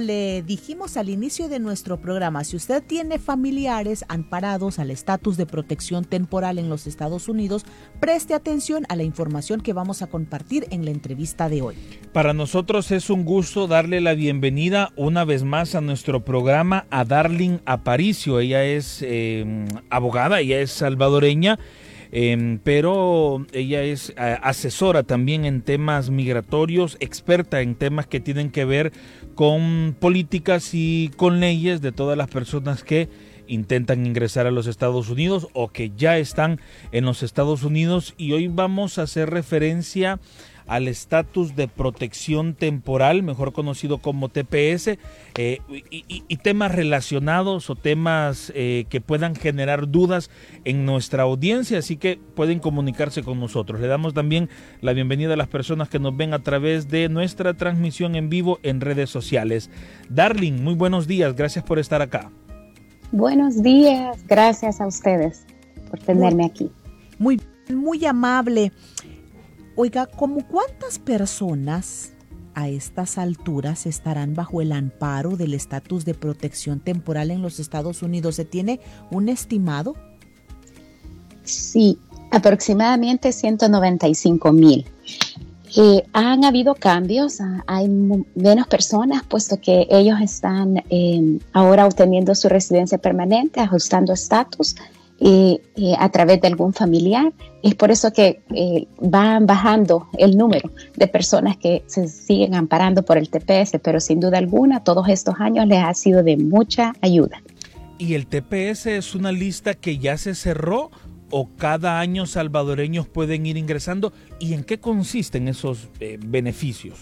Le 0.00 0.42
dijimos 0.42 0.96
al 0.96 1.08
inicio 1.08 1.48
de 1.48 1.58
nuestro 1.58 2.00
programa, 2.00 2.44
si 2.44 2.56
usted 2.56 2.82
tiene 2.82 3.18
familiares 3.18 4.04
amparados 4.08 4.78
al 4.78 4.90
estatus 4.90 5.36
de 5.36 5.46
protección 5.46 6.04
temporal 6.04 6.58
en 6.58 6.68
los 6.68 6.86
Estados 6.86 7.28
Unidos, 7.28 7.64
preste 8.00 8.34
atención 8.34 8.84
a 8.88 8.96
la 8.96 9.02
información 9.02 9.60
que 9.60 9.72
vamos 9.72 10.02
a 10.02 10.08
compartir 10.08 10.66
en 10.70 10.84
la 10.84 10.90
entrevista 10.90 11.48
de 11.48 11.62
hoy. 11.62 11.76
Para 12.12 12.32
nosotros 12.34 12.90
es 12.90 13.10
un 13.10 13.24
gusto 13.24 13.66
darle 13.66 14.00
la 14.00 14.14
bienvenida 14.14 14.92
una 14.96 15.24
vez 15.24 15.44
más 15.44 15.74
a 15.74 15.80
nuestro 15.80 16.24
programa 16.24 16.86
a 16.90 17.04
Darling 17.04 17.58
Aparicio. 17.66 18.40
Ella 18.40 18.64
es 18.64 19.00
eh, 19.02 19.66
abogada, 19.90 20.40
ella 20.40 20.60
es 20.60 20.70
salvadoreña. 20.70 21.58
Em, 22.12 22.58
pero 22.58 23.46
ella 23.52 23.82
es 23.82 24.12
asesora 24.16 25.04
también 25.04 25.44
en 25.44 25.62
temas 25.62 26.10
migratorios, 26.10 26.96
experta 27.00 27.60
en 27.60 27.76
temas 27.76 28.06
que 28.06 28.20
tienen 28.20 28.50
que 28.50 28.64
ver 28.64 28.92
con 29.34 29.96
políticas 29.98 30.70
y 30.74 31.10
con 31.16 31.40
leyes 31.40 31.80
de 31.80 31.92
todas 31.92 32.18
las 32.18 32.28
personas 32.28 32.82
que 32.82 33.08
intentan 33.46 34.06
ingresar 34.06 34.46
a 34.46 34.50
los 34.50 34.66
Estados 34.66 35.10
Unidos 35.10 35.48
o 35.52 35.68
que 35.68 35.92
ya 35.96 36.18
están 36.18 36.60
en 36.92 37.04
los 37.04 37.22
Estados 37.22 37.62
Unidos. 37.64 38.14
Y 38.16 38.32
hoy 38.32 38.48
vamos 38.48 38.98
a 38.98 39.02
hacer 39.02 39.30
referencia 39.30 40.20
al 40.70 40.86
estatus 40.86 41.56
de 41.56 41.66
protección 41.66 42.54
temporal, 42.54 43.24
mejor 43.24 43.52
conocido 43.52 43.98
como 43.98 44.28
TPS, 44.28 44.98
eh, 45.36 45.58
y, 45.90 46.36
temas 46.36 46.72
relacionados 46.72 47.68
o 47.70 47.74
temas 47.74 48.52
eh, 48.54 48.84
que 48.88 49.00
puedan 49.00 49.34
generar 49.34 49.90
dudas 49.90 50.30
en 50.64 50.86
nuestra 50.86 51.24
audiencia, 51.24 51.80
así 51.80 51.96
que 51.96 52.20
pueden 52.36 52.60
comunicarse 52.60 53.24
con 53.24 53.40
nosotros. 53.40 53.80
Le 53.80 53.88
damos 53.88 54.14
también 54.14 54.48
la 54.80 54.92
bienvenida 54.92 55.34
a 55.34 55.36
las 55.36 55.48
personas 55.48 55.88
que 55.88 55.98
nos 55.98 56.16
ven 56.16 56.34
a 56.34 56.38
través 56.38 56.88
de 56.88 57.08
nuestra 57.08 57.54
transmisión 57.54 58.14
en 58.14 58.28
vivo 58.28 58.60
en 58.62 58.80
redes 58.80 59.10
sociales. 59.10 59.70
Darling, 60.08 60.62
muy 60.62 60.74
buenos 60.74 61.08
días, 61.08 61.34
gracias 61.34 61.64
por 61.64 61.80
estar 61.80 62.00
acá. 62.00 62.30
Buenos 63.10 63.60
días, 63.60 64.24
gracias 64.28 64.80
a 64.80 64.86
ustedes 64.86 65.44
por 65.90 65.98
tenerme 65.98 66.44
aquí. 66.44 66.70
Muy, 67.18 67.40
muy 67.68 68.06
amable. 68.06 68.70
Oiga, 69.76 70.06
¿cómo 70.06 70.46
cuántas 70.46 70.98
personas 70.98 72.12
a 72.54 72.68
estas 72.68 73.18
alturas 73.18 73.86
estarán 73.86 74.34
bajo 74.34 74.60
el 74.60 74.72
amparo 74.72 75.36
del 75.36 75.54
estatus 75.54 76.04
de 76.04 76.14
protección 76.14 76.80
temporal 76.80 77.30
en 77.30 77.40
los 77.40 77.60
Estados 77.60 78.02
Unidos? 78.02 78.34
¿Se 78.34 78.44
tiene 78.44 78.80
un 79.10 79.28
estimado? 79.28 79.94
Sí, 81.44 81.98
aproximadamente 82.32 83.32
195 83.32 84.52
mil. 84.52 84.86
Eh, 85.76 86.02
han 86.12 86.44
habido 86.44 86.74
cambios, 86.74 87.40
ah, 87.40 87.62
hay 87.68 87.88
menos 87.88 88.66
personas, 88.66 89.22
puesto 89.22 89.60
que 89.60 89.86
ellos 89.88 90.20
están 90.20 90.82
em, 90.90 91.38
ahora 91.52 91.86
obteniendo 91.86 92.34
su 92.34 92.48
residencia 92.48 92.98
permanente, 92.98 93.60
ajustando 93.60 94.12
estatus 94.12 94.74
eh, 95.22 95.60
a 95.98 96.08
través 96.08 96.40
de 96.40 96.48
algún 96.48 96.72
familiar. 96.72 97.32
Es 97.62 97.74
por 97.74 97.90
eso 97.90 98.12
que 98.12 98.42
eh, 98.54 98.86
van 99.00 99.46
bajando 99.46 100.08
el 100.16 100.38
número 100.38 100.72
de 100.96 101.08
personas 101.08 101.58
que 101.58 101.82
se 101.86 102.08
siguen 102.08 102.54
amparando 102.54 103.04
por 103.04 103.18
el 103.18 103.28
TPS, 103.28 103.78
pero 103.82 104.00
sin 104.00 104.18
duda 104.18 104.38
alguna 104.38 104.82
todos 104.82 105.08
estos 105.08 105.34
años 105.38 105.66
les 105.66 105.82
ha 105.82 105.92
sido 105.92 106.22
de 106.22 106.38
mucha 106.38 106.94
ayuda. 107.02 107.42
¿Y 107.98 108.14
el 108.14 108.26
TPS 108.26 108.86
es 108.86 109.14
una 109.14 109.30
lista 109.30 109.74
que 109.74 109.98
ya 109.98 110.16
se 110.16 110.34
cerró 110.34 110.90
o 111.30 111.50
cada 111.58 112.00
año 112.00 112.24
salvadoreños 112.24 113.06
pueden 113.06 113.44
ir 113.44 113.58
ingresando? 113.58 114.14
¿Y 114.38 114.54
en 114.54 114.64
qué 114.64 114.80
consisten 114.80 115.48
esos 115.48 115.90
eh, 116.00 116.18
beneficios? 116.18 116.98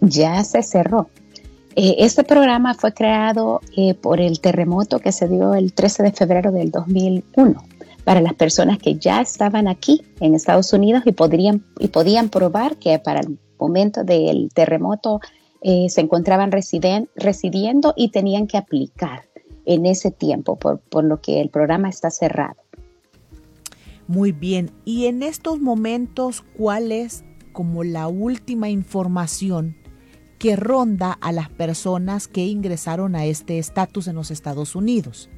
Ya 0.00 0.44
se 0.44 0.62
cerró. 0.62 1.10
Eh, 1.74 1.96
este 1.98 2.22
programa 2.22 2.74
fue 2.74 2.92
creado 2.92 3.60
eh, 3.76 3.94
por 3.94 4.20
el 4.20 4.40
terremoto 4.40 4.98
que 4.98 5.10
se 5.10 5.26
dio 5.26 5.54
el 5.54 5.72
13 5.72 6.02
de 6.02 6.12
febrero 6.12 6.52
del 6.52 6.70
2001 6.70 7.64
para 8.04 8.20
las 8.20 8.34
personas 8.34 8.78
que 8.78 8.96
ya 8.96 9.20
estaban 9.20 9.68
aquí 9.68 10.02
en 10.20 10.34
Estados 10.34 10.72
Unidos 10.72 11.02
y, 11.06 11.12
podrían, 11.12 11.64
y 11.78 11.88
podían 11.88 12.28
probar 12.28 12.76
que 12.76 12.98
para 12.98 13.20
el 13.20 13.38
momento 13.58 14.04
del 14.04 14.50
terremoto 14.52 15.20
eh, 15.62 15.88
se 15.88 16.00
encontraban 16.00 16.50
residiendo 16.52 17.94
y 17.96 18.10
tenían 18.10 18.48
que 18.48 18.58
aplicar 18.58 19.22
en 19.64 19.86
ese 19.86 20.10
tiempo, 20.10 20.56
por, 20.56 20.80
por 20.80 21.04
lo 21.04 21.20
que 21.20 21.40
el 21.40 21.48
programa 21.48 21.88
está 21.88 22.10
cerrado. 22.10 22.56
Muy 24.08 24.32
bien, 24.32 24.72
y 24.84 25.06
en 25.06 25.22
estos 25.22 25.60
momentos, 25.60 26.42
¿cuál 26.58 26.90
es 26.90 27.24
como 27.52 27.84
la 27.84 28.08
última 28.08 28.68
información 28.68 29.76
que 30.42 30.56
ronda 30.56 31.16
a 31.20 31.30
las 31.30 31.48
personas 31.50 32.26
que 32.26 32.44
ingresaron 32.44 33.14
a 33.14 33.26
este 33.26 33.60
estatus 33.60 34.08
en 34.08 34.16
los 34.16 34.32
Estados 34.32 34.74
Unidos? 34.74 35.30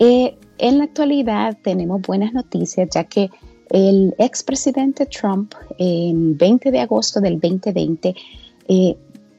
Eh, 0.00 0.36
en 0.58 0.78
la 0.78 0.84
actualidad 0.84 1.56
tenemos 1.62 2.02
buenas 2.02 2.32
noticias 2.32 2.88
ya 2.92 3.04
que 3.04 3.30
el 3.70 4.16
expresidente 4.18 5.06
Trump 5.06 5.54
en 5.78 6.36
20 6.36 6.72
de 6.72 6.80
agosto 6.80 7.20
del 7.20 7.38
2020 7.38 8.16
eh, 8.66 8.96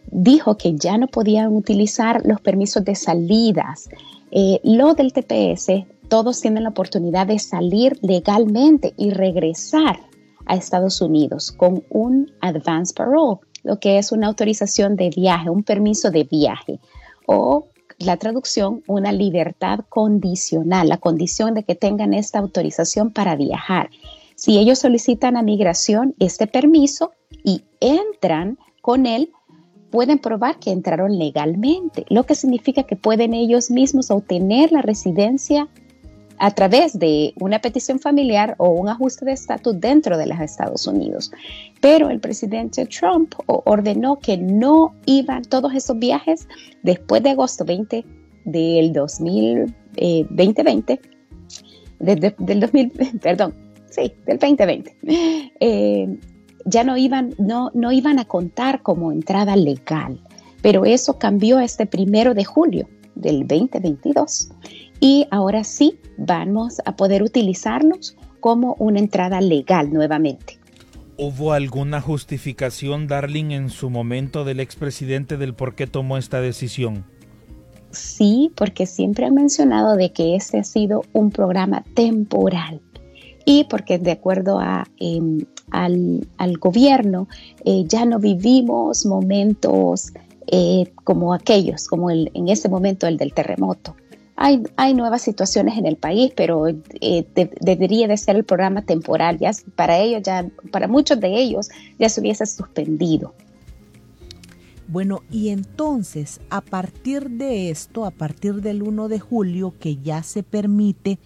dijo 0.09 0.55
que 0.55 0.73
ya 0.73 0.97
no 0.97 1.07
podían 1.07 1.53
utilizar 1.53 2.25
los 2.25 2.39
permisos 2.39 2.85
de 2.85 2.95
salidas. 2.95 3.89
Eh, 4.31 4.61
lo 4.63 4.93
del 4.93 5.11
TPS, 5.11 5.85
todos 6.07 6.39
tienen 6.39 6.63
la 6.63 6.69
oportunidad 6.69 7.27
de 7.27 7.39
salir 7.39 7.99
legalmente 8.01 8.93
y 8.95 9.09
regresar 9.09 9.99
a 10.45 10.55
Estados 10.55 11.01
Unidos 11.01 11.51
con 11.51 11.83
un 11.89 12.31
advance 12.39 12.93
parole 12.93 13.41
lo 13.63 13.79
que 13.79 13.97
es 13.97 14.11
una 14.11 14.27
autorización 14.27 14.95
de 14.95 15.09
viaje, 15.09 15.49
un 15.49 15.63
permiso 15.63 16.11
de 16.11 16.23
viaje 16.23 16.79
o 17.25 17.67
la 17.99 18.17
traducción, 18.17 18.83
una 18.87 19.11
libertad 19.11 19.79
condicional, 19.89 20.89
la 20.89 20.97
condición 20.97 21.53
de 21.53 21.63
que 21.63 21.75
tengan 21.75 22.13
esta 22.13 22.39
autorización 22.39 23.11
para 23.11 23.35
viajar. 23.35 23.89
Si 24.35 24.57
ellos 24.57 24.79
solicitan 24.79 25.37
a 25.37 25.41
migración 25.43 26.15
este 26.19 26.47
permiso 26.47 27.11
y 27.43 27.63
entran 27.79 28.57
con 28.81 29.05
él, 29.05 29.31
pueden 29.91 30.17
probar 30.17 30.57
que 30.57 30.71
entraron 30.71 31.17
legalmente, 31.17 32.05
lo 32.09 32.23
que 32.23 32.35
significa 32.35 32.83
que 32.83 32.95
pueden 32.95 33.33
ellos 33.33 33.69
mismos 33.69 34.09
obtener 34.09 34.71
la 34.71 34.81
residencia 34.81 35.69
a 36.39 36.51
través 36.51 36.97
de 36.97 37.33
una 37.39 37.59
petición 37.59 37.99
familiar 37.99 38.55
o 38.57 38.69
un 38.69 38.89
ajuste 38.89 39.25
de 39.25 39.33
estatus 39.33 39.79
dentro 39.79 40.17
de 40.17 40.27
los 40.27 40.39
Estados 40.39 40.87
Unidos. 40.87 41.31
Pero 41.81 42.09
el 42.09 42.19
presidente 42.19 42.85
Trump 42.85 43.33
ordenó 43.47 44.19
que 44.19 44.37
no 44.37 44.95
iban 45.05 45.43
todos 45.43 45.73
esos 45.73 45.97
viajes 45.99 46.47
después 46.81 47.23
de 47.23 47.31
agosto 47.31 47.65
20 47.65 48.05
del 48.45 48.93
2020, 48.93 49.73
eh, 49.95 50.25
del 51.99 52.59
2000, 52.59 52.91
perdón, 53.21 53.53
sí, 53.89 54.13
del 54.25 54.39
2020. 54.39 54.97
Eh, 55.59 56.17
ya 56.65 56.83
no 56.83 56.97
iban, 56.97 57.33
no, 57.37 57.71
no 57.73 57.91
iban 57.91 58.19
a 58.19 58.25
contar 58.25 58.81
como 58.81 59.11
entrada 59.11 59.55
legal, 59.55 60.19
pero 60.61 60.85
eso 60.85 61.17
cambió 61.19 61.59
este 61.59 61.85
primero 61.85 62.33
de 62.33 62.45
julio 62.45 62.87
del 63.15 63.47
2022 63.47 64.49
y 65.03 65.27
ahora 65.31 65.65
sí 65.65 65.99
vamos 66.17 66.77
a 66.85 66.95
poder 66.95 67.23
utilizarlos 67.23 68.15
como 68.39 68.77
una 68.79 68.99
entrada 68.99 69.41
legal 69.41 69.91
nuevamente. 69.91 70.57
¿Hubo 71.17 71.51
alguna 71.51 71.99
justificación, 71.99 73.07
Darling, 73.07 73.51
en 73.51 73.69
su 73.69 73.89
momento 73.89 74.45
del 74.45 74.61
expresidente 74.61 75.35
del 75.35 75.55
por 75.55 75.75
qué 75.75 75.87
tomó 75.87 76.17
esta 76.17 76.39
decisión? 76.39 77.03
Sí, 77.91 78.53
porque 78.55 78.85
siempre 78.85 79.25
han 79.25 79.33
mencionado 79.33 79.97
de 79.97 80.13
que 80.13 80.37
este 80.37 80.59
ha 80.59 80.63
sido 80.63 81.03
un 81.11 81.31
programa 81.31 81.83
temporal 81.95 82.79
y 83.45 83.65
porque 83.65 83.99
de 83.99 84.11
acuerdo 84.11 84.61
a, 84.61 84.87
em, 85.01 85.39
al, 85.71 86.57
gobierno 86.59 87.27
eh, 87.65 87.83
ya 87.87 88.05
no 88.05 88.19
vivimos 88.19 89.05
momentos 89.05 90.13
eh, 90.47 90.93
como 91.03 91.33
aquellos, 91.33 91.89
como 91.89 92.09
el, 92.09 92.31
en 92.33 92.47
ese 92.47 92.69
momento 92.69 93.05
el 93.05 93.17
del 93.17 93.33
terremoto 93.33 93.97
hay, 94.43 94.61
hay 94.75 94.93
nuevas 94.93 95.21
situaciones 95.21 95.77
en 95.77 95.85
el 95.85 95.95
país, 95.95 96.33
pero 96.35 96.67
eh, 96.67 97.25
debería 97.61 98.09
de 98.09 98.17
ser 98.17 98.35
el 98.35 98.43
programa 98.43 98.81
temporal. 98.81 99.39
Ya 99.39 99.51
para 99.77 99.97
ellos, 99.97 100.21
ya, 100.23 100.45
para 100.69 100.89
muchos 100.89 101.17
de 101.21 101.29
ellos, 101.29 101.69
ya 101.97 102.09
se 102.09 102.19
hubiese 102.19 102.45
suspendido. 102.45 103.33
Bueno, 104.89 105.21
y 105.31 105.47
entonces, 105.47 106.41
a 106.49 106.59
partir 106.59 107.29
de 107.29 107.69
esto, 107.69 108.03
a 108.03 108.11
partir 108.11 108.55
del 108.55 108.83
1 108.83 109.07
de 109.07 109.21
julio, 109.21 109.75
que 109.79 109.95
ya 109.95 110.23
se 110.23 110.43
permite 110.43 111.19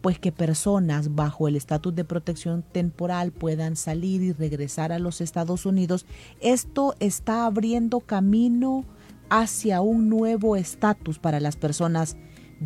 pues 0.00 0.20
que 0.20 0.30
personas 0.30 1.16
bajo 1.16 1.48
el 1.48 1.56
estatus 1.56 1.96
de 1.96 2.04
protección 2.04 2.62
temporal 2.62 3.32
puedan 3.32 3.74
salir 3.74 4.22
y 4.22 4.32
regresar 4.32 4.92
a 4.92 5.00
los 5.00 5.20
Estados 5.20 5.66
Unidos, 5.66 6.06
esto 6.40 6.94
está 7.00 7.44
abriendo 7.44 7.98
camino 7.98 8.84
hacia 9.30 9.80
un 9.80 10.08
nuevo 10.08 10.54
estatus 10.54 11.18
para 11.18 11.40
las 11.40 11.56
personas 11.56 12.16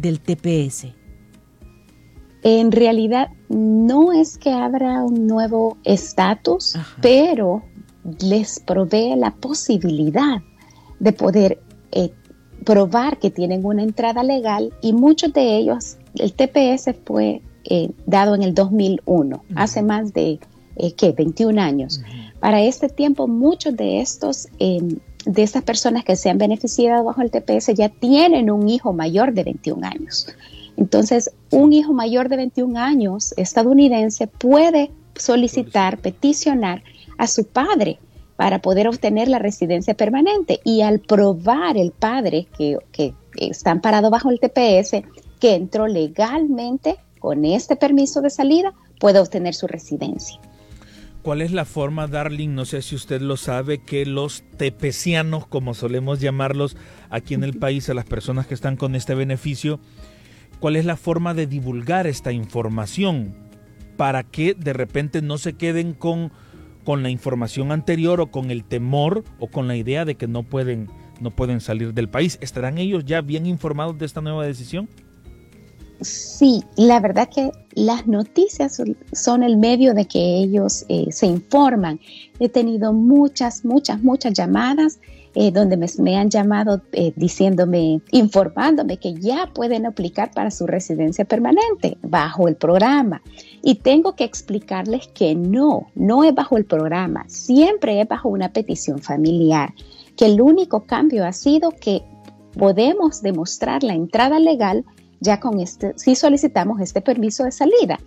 del 0.01 0.21
TPS. 0.21 0.87
En 2.43 2.71
realidad 2.71 3.31
no 3.49 4.13
es 4.13 4.39
que 4.39 4.53
abra 4.53 5.03
un 5.03 5.27
nuevo 5.27 5.79
estatus, 5.85 6.77
pero 7.03 7.63
les 8.21 8.61
provee 8.61 9.17
la 9.17 9.35
posibilidad 9.35 10.43
de 11.01 11.13
poder 11.13 11.61
eh, 11.93 12.13
probar 12.65 13.19
que 13.19 13.31
tienen 13.31 13.65
una 13.65 13.83
entrada 13.83 14.23
legal 14.23 14.73
y 14.83 14.93
muchos 14.93 15.33
de 15.33 15.57
ellos, 15.57 15.97
el 16.15 16.33
TPS 16.33 16.95
fue 17.05 17.43
eh, 17.65 17.91
dado 18.07 18.35
en 18.35 18.43
el 18.43 18.55
2001, 18.55 19.45
hace 19.55 19.83
más 19.83 20.13
de, 20.13 20.39
eh, 20.77 20.93
¿qué? 20.93 21.13
21 21.13 21.61
años. 21.61 22.01
Para 22.41 22.63
este 22.63 22.89
tiempo, 22.89 23.27
muchos 23.27 23.77
de 23.77 24.01
estos, 24.01 24.49
em, 24.59 24.99
de 25.27 25.43
estas 25.43 25.65
personas 25.65 26.05
que 26.05 26.17
se 26.17 26.31
han 26.31 26.39
beneficiado 26.39 27.05
bajo 27.05 27.21
el 27.21 27.31
TPS 27.31 27.75
ya 27.75 27.89
tienen 27.89 28.51
un 28.51 28.69
hijo 28.69 28.93
mayor 28.93 29.35
de 29.35 29.45
21 29.45 29.87
años. 29.87 30.29
Entonces, 30.77 31.33
un 31.51 31.73
hijo 31.73 31.93
mayor 31.93 32.29
de 32.29 32.37
21 32.37 32.79
años 32.79 33.35
estadounidense 33.37 34.29
puede 34.29 34.91
solicitar, 35.17 35.99
peticionar 35.99 36.83
a 37.19 37.27
su 37.27 37.45
padre 37.45 37.99
para 38.37 38.61
poder 38.61 38.87
obtener 38.87 39.29
la 39.29 39.39
residencia 39.39 39.95
permanente. 39.95 40.61
Y 40.65 40.83
al 40.83 41.01
probar 41.01 41.77
el 41.77 41.91
padre 41.91 42.47
que, 42.57 42.79
que 42.93 43.15
está 43.37 43.73
amparado 43.73 44.11
bajo 44.11 44.31
el 44.31 44.39
TPS, 44.39 45.03
que 45.41 45.55
entró 45.55 45.89
legalmente 45.89 46.99
con 47.19 47.45
este 47.45 47.75
permiso 47.75 48.21
de 48.21 48.31
salida, 48.31 48.75
puede 49.01 49.19
obtener 49.19 49.55
su 49.55 49.67
residencia. 49.67 50.39
¿Cuál 51.27 51.43
es 51.43 51.51
la 51.51 51.65
forma, 51.65 52.07
Darling? 52.07 52.51
No 52.51 52.65
sé 52.65 52.83
si 52.83 52.95
usted 52.95 53.21
lo 53.21 53.37
sabe, 53.37 53.79
que 53.79 54.07
los 54.07 54.45
tepecianos, 54.59 55.45
como 55.45 55.75
solemos 55.75 56.21
llamarlos 56.21 56.77
aquí 57.11 57.35
en 57.35 57.43
el 57.43 57.59
país, 57.59 57.91
a 57.91 57.95
las 57.95 58.05
personas 58.05 58.47
que 58.47 58.55
están 58.55 58.77
con 58.77 58.95
este 58.95 59.17
beneficio, 59.17 59.81
¿cuál 60.61 60.77
es 60.77 60.85
la 60.85 60.95
forma 60.95 61.35
de 61.35 61.49
divulgar 61.49 62.07
esta 62.07 62.31
información 62.31 63.35
para 63.97 64.23
que 64.23 64.55
de 64.55 64.73
repente 64.73 65.21
no 65.21 65.37
se 65.37 65.55
queden 65.55 65.95
con 65.95 66.31
con 66.85 67.03
la 67.03 67.11
información 67.11 67.73
anterior 67.73 68.21
o 68.21 68.31
con 68.31 68.53
el 68.53 68.63
temor 68.63 69.25
o 69.41 69.49
con 69.49 69.67
la 69.67 69.75
idea 69.75 70.05
de 70.05 70.15
que 70.15 70.29
no 70.29 70.45
pueden, 70.45 70.89
no 71.21 71.33
pueden 71.33 71.61
salir 71.61 71.93
del 71.93 72.09
país. 72.09 72.39
¿Estarán 72.41 72.79
ellos 72.79 73.05
ya 73.05 73.21
bien 73.21 73.47
informados 73.47 73.99
de 73.99 74.07
esta 74.07 74.21
nueva 74.21 74.47
decisión? 74.47 74.89
Sí, 76.01 76.63
la 76.77 77.01
verdad 77.01 77.29
que 77.29 77.51
las 77.75 78.07
noticias 78.07 78.83
son 79.13 79.43
el 79.43 79.57
medio 79.57 79.95
de 79.95 80.07
que 80.07 80.39
ellos 80.39 80.85
eh, 80.89 81.07
se 81.11 81.27
informan. 81.27 82.01
He 82.39 82.49
tenido 82.49 82.93
muchas, 82.93 83.65
muchas, 83.65 84.03
muchas 84.03 84.35
llamadas 84.35 84.99
eh, 85.39 85.51
donde 85.51 85.77
me, 85.77 86.17
han 86.17 86.31
llamado 86.31 86.81
eh, 86.93 87.13
diciéndome, 87.15 88.01
informándome 88.11 88.97
que 88.97 89.13
ya 89.13 89.51
pueden 89.55 89.85
aplicar 89.85 90.31
para 90.33 90.51
su 90.51 90.67
residencia 90.67 91.27
permanente 91.27 91.99
bajo 92.01 92.49
el 92.49 92.57
programa. 92.57 93.21
Y 93.63 93.75
tengo 93.75 94.17
que 94.17 94.25
explicarles 94.25 95.09
que 95.09 95.35
no, 95.35 95.89
no 95.95 96.25
es 96.25 96.35
bajo 96.35 96.57
el 96.57 96.65
programa, 96.65 97.25
siempre 97.29 98.01
es 98.01 98.09
bajo 98.09 98.31
una 98.31 98.51
petición 98.51 98.99
familiar, 98.99 99.75
que 100.17 100.25
el 100.25 100.41
único 100.41 100.87
cambio 100.87 101.27
ha 101.27 101.35
sido 101.35 101.71
que 101.71 102.03
podemos 102.57 103.21
demostrar 103.21 103.83
la 103.83 103.93
entrada 103.93 104.41
legal 104.41 104.87
ya 105.21 105.41
con 105.41 105.61
este, 105.61 105.93
si 105.97 106.15
solicitamos 106.15 106.81
este 106.81 107.01
permiso 107.01 107.45
de 107.45 107.53
salida. 107.53 107.99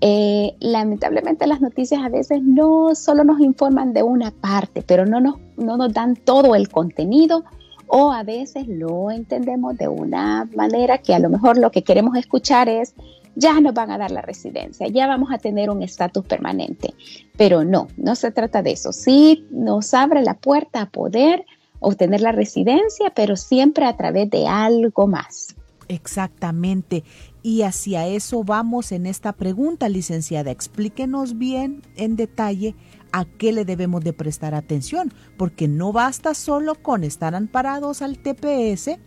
Eh, 0.00 0.56
lamentablemente 0.58 1.46
las 1.46 1.60
noticias 1.60 2.02
a 2.02 2.08
veces 2.08 2.42
no 2.42 2.94
solo 2.94 3.22
nos 3.22 3.40
informan 3.40 3.92
de 3.92 4.02
una 4.02 4.32
parte, 4.32 4.82
pero 4.82 5.06
no 5.06 5.20
nos, 5.20 5.36
no 5.56 5.76
nos 5.76 5.92
dan 5.92 6.16
todo 6.16 6.56
el 6.56 6.68
contenido 6.68 7.44
o 7.86 8.12
a 8.12 8.22
veces 8.22 8.66
lo 8.66 9.10
entendemos 9.10 9.76
de 9.76 9.86
una 9.86 10.48
manera 10.56 10.98
que 10.98 11.14
a 11.14 11.18
lo 11.18 11.28
mejor 11.28 11.58
lo 11.58 11.70
que 11.70 11.84
queremos 11.84 12.16
escuchar 12.16 12.68
es 12.68 12.94
ya 13.34 13.60
nos 13.60 13.74
van 13.74 13.90
a 13.90 13.98
dar 13.98 14.10
la 14.10 14.22
residencia, 14.22 14.86
ya 14.88 15.06
vamos 15.06 15.30
a 15.32 15.38
tener 15.38 15.70
un 15.70 15.82
estatus 15.82 16.24
permanente. 16.24 16.94
Pero 17.36 17.64
no, 17.64 17.88
no 17.96 18.14
se 18.14 18.30
trata 18.30 18.62
de 18.62 18.72
eso. 18.72 18.92
Sí 18.92 19.46
nos 19.50 19.94
abre 19.94 20.22
la 20.22 20.34
puerta 20.34 20.82
a 20.82 20.90
poder 20.90 21.44
obtener 21.80 22.20
la 22.20 22.32
residencia, 22.32 23.12
pero 23.14 23.36
siempre 23.36 23.86
a 23.86 23.96
través 23.96 24.30
de 24.30 24.46
algo 24.46 25.06
más. 25.06 25.54
Exactamente. 25.92 27.04
Y 27.42 27.62
hacia 27.62 28.06
eso 28.06 28.44
vamos 28.44 28.92
en 28.92 29.04
esta 29.04 29.32
pregunta, 29.34 29.90
licenciada. 29.90 30.50
Explíquenos 30.50 31.36
bien 31.36 31.82
en 31.96 32.16
detalle 32.16 32.74
a 33.12 33.26
qué 33.26 33.52
le 33.52 33.66
debemos 33.66 34.02
de 34.02 34.14
prestar 34.14 34.54
atención, 34.54 35.12
porque 35.36 35.68
no 35.68 35.92
basta 35.92 36.32
solo 36.32 36.76
con 36.76 37.04
estar 37.04 37.34
amparados 37.34 38.00
al 38.00 38.18
TPS, 38.18 38.98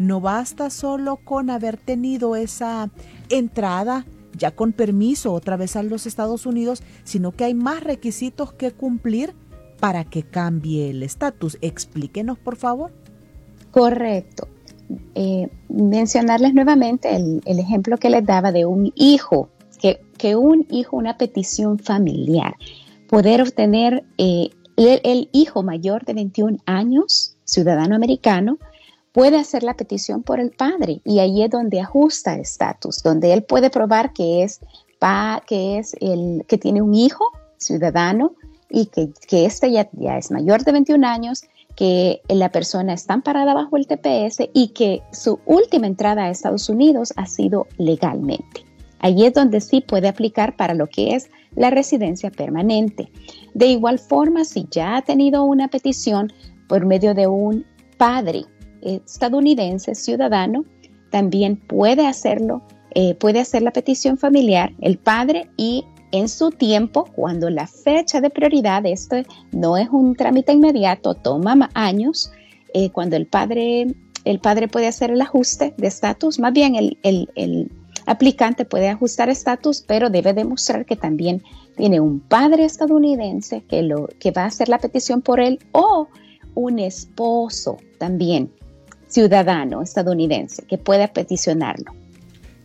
no 0.00 0.20
basta 0.20 0.68
solo 0.68 1.18
con 1.18 1.48
haber 1.48 1.76
tenido 1.76 2.34
esa 2.34 2.90
entrada 3.28 4.04
ya 4.36 4.50
con 4.50 4.72
permiso 4.72 5.32
otra 5.32 5.56
vez 5.56 5.76
a 5.76 5.84
los 5.84 6.06
Estados 6.06 6.44
Unidos, 6.44 6.82
sino 7.04 7.30
que 7.30 7.44
hay 7.44 7.54
más 7.54 7.84
requisitos 7.84 8.52
que 8.52 8.72
cumplir 8.72 9.34
para 9.78 10.04
que 10.04 10.24
cambie 10.24 10.90
el 10.90 11.04
estatus. 11.04 11.58
Explíquenos, 11.60 12.38
por 12.38 12.56
favor. 12.56 12.90
Correcto. 13.70 14.48
Eh, 15.14 15.48
mencionarles 15.68 16.54
nuevamente 16.54 17.14
el, 17.14 17.42
ejemplo 17.46 17.98
que 17.98 18.10
les 18.10 18.24
daba 18.24 18.52
de 18.52 18.66
un 18.66 18.92
hijo, 18.94 19.48
que, 20.18 20.36
un 20.36 20.66
hijo, 20.70 20.96
una 20.96 21.18
petición 21.18 21.78
familiar, 21.78 22.54
poder 23.08 23.42
obtener 23.42 24.04
eh, 24.18 24.50
el, 24.76 25.28
hijo 25.32 25.62
mayor 25.62 26.04
de 26.04 26.14
21 26.14 26.58
años, 26.66 27.36
ciudadano 27.44 27.96
americano, 27.96 28.58
puede 29.12 29.38
hacer 29.38 29.62
la 29.62 29.74
petición 29.74 30.22
por 30.22 30.40
el 30.40 30.50
padre 30.50 31.00
y 31.04 31.18
ahí 31.18 31.42
es 31.42 31.50
donde 31.50 31.80
ajusta 31.80 32.36
estatus, 32.36 33.02
donde 33.02 33.32
él 33.32 33.42
puede 33.42 33.68
probar 33.68 34.12
que 34.12 34.42
es, 34.42 34.60
pa, 34.98 35.42
que 35.46 35.78
es 35.78 35.94
el 36.00 36.44
que 36.46 36.58
tiene 36.58 36.80
un 36.80 36.94
hijo 36.94 37.24
ciudadano 37.58 38.34
y 38.72 38.86
que, 38.86 39.10
que 39.28 39.44
este 39.44 39.70
ya, 39.70 39.88
ya 39.92 40.18
es 40.18 40.30
mayor 40.30 40.64
de 40.64 40.72
21 40.72 41.06
años 41.06 41.44
que 41.76 42.20
la 42.28 42.50
persona 42.50 42.92
está 42.94 43.14
amparada 43.14 43.54
bajo 43.54 43.76
el 43.76 43.86
TPS 43.86 44.48
y 44.52 44.68
que 44.68 45.02
su 45.12 45.38
última 45.46 45.86
entrada 45.86 46.24
a 46.24 46.30
Estados 46.30 46.68
Unidos 46.68 47.12
ha 47.16 47.26
sido 47.26 47.66
legalmente. 47.78 48.64
Allí 48.98 49.26
es 49.26 49.34
donde 49.34 49.60
sí 49.60 49.80
puede 49.80 50.08
aplicar 50.08 50.56
para 50.56 50.74
lo 50.74 50.86
que 50.86 51.14
es 51.14 51.30
la 51.56 51.70
residencia 51.70 52.30
permanente. 52.30 53.10
De 53.54 53.66
igual 53.66 53.98
forma, 53.98 54.44
si 54.44 54.66
ya 54.70 54.96
ha 54.96 55.02
tenido 55.02 55.44
una 55.44 55.68
petición 55.68 56.32
por 56.68 56.86
medio 56.86 57.14
de 57.14 57.26
un 57.26 57.66
padre 57.98 58.44
estadounidense 58.80 59.94
ciudadano, 59.94 60.64
también 61.10 61.56
puede 61.56 62.06
hacerlo, 62.06 62.62
eh, 62.94 63.14
puede 63.14 63.40
hacer 63.40 63.62
la 63.62 63.72
petición 63.72 64.18
familiar, 64.18 64.72
el 64.80 64.98
padre 64.98 65.50
y 65.56 65.84
en 66.12 66.28
su 66.28 66.50
tiempo, 66.50 67.04
cuando 67.14 67.50
la 67.50 67.66
fecha 67.66 68.20
de 68.20 68.30
prioridad, 68.30 68.86
esto 68.86 69.16
no 69.50 69.76
es 69.76 69.88
un 69.90 70.14
trámite 70.14 70.52
inmediato, 70.52 71.14
toma 71.14 71.70
años, 71.74 72.30
eh, 72.74 72.90
cuando 72.90 73.16
el 73.16 73.26
padre, 73.26 73.94
el 74.24 74.38
padre 74.38 74.68
puede 74.68 74.86
hacer 74.86 75.10
el 75.10 75.20
ajuste 75.20 75.74
de 75.76 75.86
estatus, 75.86 76.38
más 76.38 76.52
bien 76.52 76.76
el, 76.76 76.98
el 77.02 77.70
aplicante 78.06 78.64
puede 78.64 78.88
ajustar 78.88 79.28
estatus, 79.28 79.82
pero 79.86 80.10
debe 80.10 80.32
demostrar 80.32 80.84
que 80.84 80.96
también 80.96 81.42
tiene 81.76 82.00
un 82.00 82.20
padre 82.20 82.64
estadounidense 82.64 83.62
que, 83.62 83.82
lo, 83.82 84.08
que 84.18 84.30
va 84.30 84.42
a 84.42 84.46
hacer 84.46 84.68
la 84.68 84.78
petición 84.78 85.22
por 85.22 85.40
él 85.40 85.58
o 85.72 86.08
un 86.54 86.78
esposo 86.78 87.78
también 87.98 88.50
ciudadano 89.06 89.82
estadounidense 89.82 90.64
que 90.66 90.78
pueda 90.78 91.08
peticionarlo. 91.08 91.92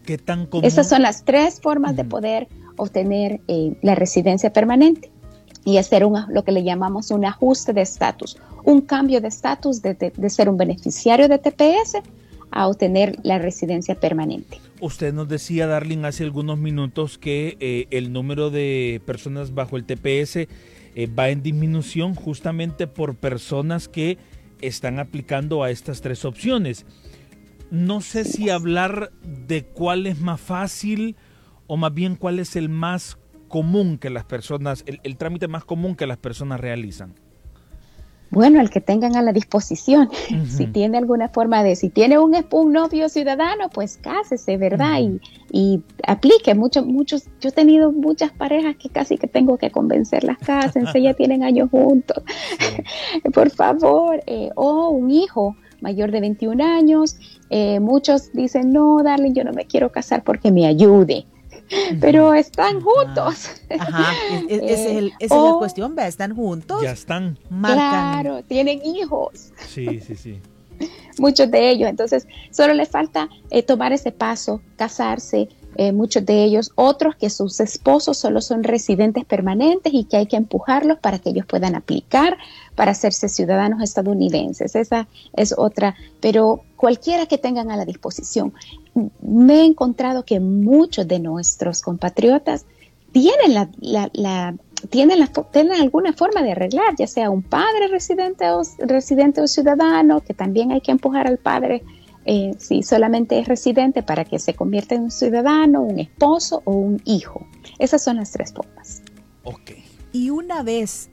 ¿Qué 0.05 0.17
tan 0.17 0.47
Esas 0.63 0.87
son 0.87 1.01
las 1.01 1.25
tres 1.25 1.59
formas 1.59 1.95
de 1.95 2.05
poder 2.05 2.47
obtener 2.77 3.41
eh, 3.47 3.73
la 3.81 3.95
residencia 3.95 4.53
permanente 4.53 5.11
y 5.65 5.77
hacer 5.77 6.03
lo 6.03 6.43
que 6.45 6.53
le 6.53 6.63
llamamos 6.63 7.11
un 7.11 7.25
ajuste 7.25 7.73
de 7.73 7.81
estatus, 7.81 8.37
un 8.63 8.79
cambio 8.79 9.19
de 9.19 9.27
estatus 9.27 9.81
de, 9.81 10.13
ser 10.29 10.47
un 10.47 10.55
beneficiario 10.55 11.27
de 11.27 11.39
TPS 11.39 11.97
a 12.51 12.69
obtener 12.69 13.17
la 13.23 13.37
residencia 13.37 13.95
permanente. 13.99 14.61
Usted 14.79 15.13
nos 15.13 15.27
decía, 15.27 15.67
Darling, 15.67 16.05
hace 16.05 16.23
algunos 16.23 16.57
minutos 16.57 17.17
que 17.17 17.57
eh, 17.59 17.87
el 17.91 18.13
número 18.13 18.49
de 18.49 19.01
personas 19.05 19.53
bajo 19.53 19.75
el 19.75 19.83
TPS 19.83 20.37
eh, 20.37 20.47
va 21.07 21.29
en 21.29 21.43
disminución 21.43 22.15
justamente 22.15 22.87
por 22.87 23.15
personas 23.15 23.89
que 23.89 24.17
están 24.61 24.99
aplicando 24.99 25.63
a 25.63 25.69
estas 25.69 25.99
tres 25.99 26.23
opciones. 26.23 26.85
No 27.71 27.99
sé 27.99 28.23
si 28.23 28.49
hablar 28.49 29.11
de 29.21 29.65
cuál 29.65 30.07
es 30.07 30.19
más 30.19 30.39
fácil 30.39 31.17
o 31.67 31.77
más 31.77 31.93
bien 31.93 32.15
cuál 32.15 32.39
es 32.39 32.55
el 32.55 32.69
más 32.69 33.17
común 33.47 33.97
que 33.97 34.09
las 34.09 34.25
personas, 34.25 34.83
el, 34.85 35.17
trámite 35.17 35.47
más 35.47 35.65
común 35.65 35.95
que 35.95 36.07
las 36.07 36.17
personas 36.17 36.59
realizan. 36.59 37.13
Bueno, 38.29 38.59
el 38.59 38.69
que 38.69 38.81
tengan 38.81 39.15
a 39.15 39.21
la 39.21 39.31
disposición. 39.31 40.09
Si 40.49 40.67
tiene 40.67 40.97
alguna 40.97 41.29
forma 41.29 41.63
de, 41.63 41.77
si 41.77 41.87
tiene 41.87 42.19
un, 42.19 42.35
un 42.51 42.73
novio 42.73 43.07
ciudadano, 43.07 43.69
pues 43.69 43.97
cásese, 43.97 44.57
¿verdad? 44.57 44.99
y, 44.99 45.21
y, 45.53 45.81
aplique. 46.05 46.53
Muchos, 46.53 46.85
muchos, 46.85 47.29
yo 47.39 47.49
he 47.49 47.51
tenido 47.53 47.93
muchas 47.93 48.33
parejas 48.33 48.75
que 48.75 48.89
casi 48.89 49.17
que 49.17 49.27
tengo 49.27 49.57
que 49.57 49.71
convencerlas, 49.71 50.37
cásense, 50.39 51.01
ya 51.01 51.13
tienen 51.15 51.41
años 51.41 51.69
juntos. 51.69 52.21
Por 53.33 53.49
favor. 53.49 54.21
Eh, 54.27 54.49
o 54.55 54.89
un 54.89 55.09
hijo 55.09 55.55
mayor 55.79 56.11
de 56.11 56.19
21 56.19 56.61
años. 56.61 57.15
Eh, 57.49 57.79
muchos 57.79 58.33
dicen, 58.33 58.73
no, 58.73 59.03
darling, 59.03 59.35
yo 59.35 59.45
no 59.45 59.53
me 59.53 59.65
quiero 59.67 59.89
casar 59.89 60.25
porque 60.25 60.51
me 60.51 60.65
ayude 60.65 61.25
pero 61.99 62.33
están 62.33 62.81
juntos. 62.81 63.51
Ajá, 63.79 64.13
esa 64.49 64.89
es 65.19 65.31
la 65.31 65.53
cuestión, 65.57 65.95
¿ve? 65.95 66.07
Están 66.07 66.35
juntos. 66.35 66.81
Ya 66.81 66.91
están. 66.91 67.37
Claro, 67.49 68.43
tienen 68.43 68.81
hijos. 68.85 69.51
Sí, 69.67 69.99
sí, 69.99 70.15
sí. 70.15 70.39
Muchos 71.19 71.49
de 71.51 71.69
ellos. 71.71 71.89
Entonces, 71.89 72.27
solo 72.51 72.73
les 72.73 72.89
falta 72.89 73.29
eh, 73.49 73.63
tomar 73.63 73.93
ese 73.93 74.11
paso, 74.11 74.61
casarse, 74.75 75.49
eh, 75.79 75.91
muchos 75.91 76.25
de 76.25 76.43
ellos, 76.43 76.71
otros 76.73 77.15
que 77.15 77.29
sus 77.29 77.59
esposos 77.59 78.17
solo 78.17 78.41
son 78.41 78.63
residentes 78.63 79.25
permanentes 79.25 79.93
y 79.93 80.05
que 80.05 80.17
hay 80.17 80.25
que 80.25 80.35
empujarlos 80.35 80.97
para 80.97 81.19
que 81.19 81.29
ellos 81.29 81.45
puedan 81.45 81.75
aplicar 81.75 82.35
para 82.73 82.93
hacerse 82.93 83.29
ciudadanos 83.29 83.83
estadounidenses. 83.83 84.73
Esa 84.73 85.07
es 85.33 85.53
otra, 85.55 85.95
pero 86.19 86.63
cualquiera 86.77 87.27
que 87.27 87.37
tengan 87.37 87.69
a 87.69 87.77
la 87.77 87.85
disposición. 87.85 88.53
Me 89.21 89.61
he 89.61 89.65
encontrado 89.65 90.25
que 90.25 90.39
muchos 90.39 91.07
de 91.07 91.19
nuestros 91.19 91.83
compatriotas 91.83 92.65
tienen 93.11 93.53
la, 93.53 93.69
tienen, 94.89 95.29
tienen 95.51 95.79
alguna 95.79 96.11
forma 96.13 96.41
de 96.41 96.53
arreglar, 96.53 96.95
ya 96.97 97.05
sea 97.05 97.29
un 97.29 97.43
padre 97.43 97.87
residente 97.87 98.49
o, 98.49 98.63
residente 98.79 99.41
o 99.41 99.47
ciudadano, 99.47 100.21
que 100.21 100.33
también 100.33 100.71
hay 100.71 100.81
que 100.81 100.91
empujar 100.91 101.27
al 101.27 101.37
padre 101.37 101.83
eh, 102.29 102.51
si 102.57 102.83
solamente 102.83 103.39
es 103.39 103.47
residente 103.47 104.03
para 104.03 104.25
que 104.25 104.37
se 104.37 104.53
convierta 104.53 104.95
en 104.95 105.03
un 105.03 105.11
ciudadano, 105.11 105.81
un 105.81 105.97
esposo 105.97 106.61
o 106.65 106.73
un 106.73 107.01
hijo. 107.05 107.47
Esas 107.79 108.03
son 108.03 108.17
las 108.17 108.31
tres 108.33 108.51
formas. 108.53 109.01
Ok. 109.45 109.71
Y 110.11 110.29
una 110.29 110.61
vez 110.61 111.09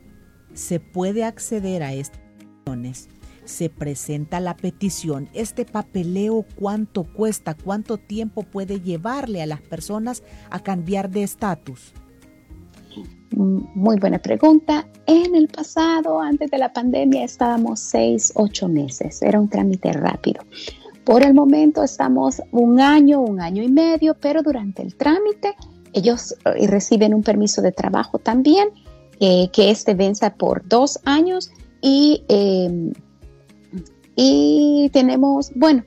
se 0.55 0.81
puede 0.81 1.23
acceder 1.23 1.85
a 1.85 1.93
estas 1.93 2.21
opciones, 2.59 3.09
se 3.45 3.71
presenta 3.71 4.41
la 4.41 4.57
petición, 4.57 5.29
este 5.35 5.65
papeleo 5.65 6.45
cuánto 6.59 7.05
cuesta, 7.05 7.55
cuánto 7.55 7.97
tiempo 7.97 8.43
puede 8.43 8.81
llevarle 8.81 9.41
a 9.41 9.47
las 9.47 9.61
personas 9.61 10.25
a 10.51 10.59
cambiar 10.59 11.11
de 11.11 11.23
estatus. 11.23 11.93
Mm, 13.31 13.67
muy 13.77 14.01
buena 14.01 14.19
pregunta. 14.19 14.89
En 15.07 15.37
el 15.37 15.47
pasado, 15.47 16.21
antes 16.21 16.51
de 16.51 16.59
la 16.59 16.73
pandemia, 16.73 17.23
estábamos 17.23 17.79
seis, 17.79 18.33
ocho 18.35 18.69
meses. 18.69 19.23
Era 19.23 19.39
un 19.39 19.49
trámite 19.49 19.93
rápido. 19.93 20.43
Por 21.05 21.23
el 21.23 21.35
momento 21.35 21.83
estamos 21.83 22.41
un 22.51 22.81
año, 22.81 23.21
un 23.21 23.41
año 23.41 23.63
y 23.63 23.69
medio, 23.69 24.17
pero 24.19 24.43
durante 24.43 24.83
el 24.83 24.95
trámite 24.95 25.55
ellos 25.93 26.35
eh, 26.45 26.67
reciben 26.67 27.15
un 27.15 27.23
permiso 27.23 27.63
de 27.63 27.73
trabajo 27.73 28.19
también, 28.19 28.69
eh, 29.21 29.49
que 29.53 29.71
este 29.71 29.95
venza 29.95 30.35
por 30.35 30.67
dos 30.67 30.99
años 31.05 31.51
y, 31.81 32.25
eh, 32.29 32.93
y 34.17 34.91
tenemos, 34.93 35.53
bueno, 35.55 35.85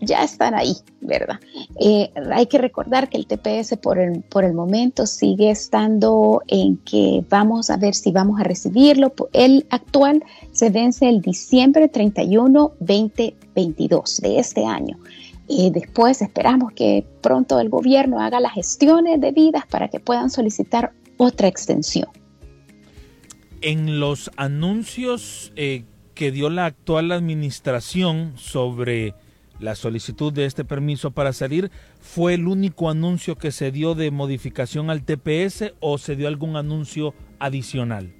ya 0.00 0.24
están 0.24 0.54
ahí, 0.54 0.74
¿verdad? 1.00 1.40
Eh, 1.80 2.10
hay 2.32 2.46
que 2.46 2.58
recordar 2.58 3.08
que 3.08 3.18
el 3.18 3.26
TPS 3.26 3.76
por 3.76 3.98
el, 3.98 4.22
por 4.22 4.44
el 4.44 4.54
momento 4.54 5.06
sigue 5.06 5.50
estando 5.50 6.42
en 6.48 6.76
que 6.78 7.24
vamos 7.28 7.70
a 7.70 7.76
ver 7.76 7.94
si 7.94 8.12
vamos 8.12 8.40
a 8.40 8.44
recibirlo. 8.44 9.12
El 9.32 9.66
actual 9.70 10.24
se 10.52 10.70
vence 10.70 11.08
el 11.08 11.20
diciembre 11.20 11.88
31, 11.88 12.72
2022 12.80 14.18
de 14.18 14.38
este 14.38 14.64
año. 14.64 14.98
Y 15.48 15.70
después 15.70 16.22
esperamos 16.22 16.72
que 16.72 17.04
pronto 17.20 17.58
el 17.58 17.68
gobierno 17.68 18.20
haga 18.20 18.38
las 18.38 18.52
gestiones 18.52 19.20
debidas 19.20 19.66
para 19.66 19.88
que 19.88 19.98
puedan 19.98 20.30
solicitar 20.30 20.92
otra 21.16 21.48
extensión. 21.48 22.08
En 23.60 24.00
los 24.00 24.30
anuncios 24.36 25.52
eh, 25.56 25.84
que 26.14 26.30
dio 26.30 26.50
la 26.50 26.66
actual 26.66 27.12
administración 27.12 28.34
sobre 28.36 29.14
la 29.60 29.74
solicitud 29.74 30.32
de 30.32 30.46
este 30.46 30.64
permiso 30.64 31.10
para 31.10 31.32
salir 31.32 31.70
fue 32.00 32.34
el 32.34 32.46
único 32.48 32.88
anuncio 32.90 33.36
que 33.36 33.52
se 33.52 33.70
dio 33.70 33.94
de 33.94 34.10
modificación 34.10 34.90
al 34.90 35.02
TPS 35.02 35.74
o 35.80 35.98
se 35.98 36.16
dio 36.16 36.28
algún 36.28 36.56
anuncio 36.56 37.14
adicional? 37.38 38.12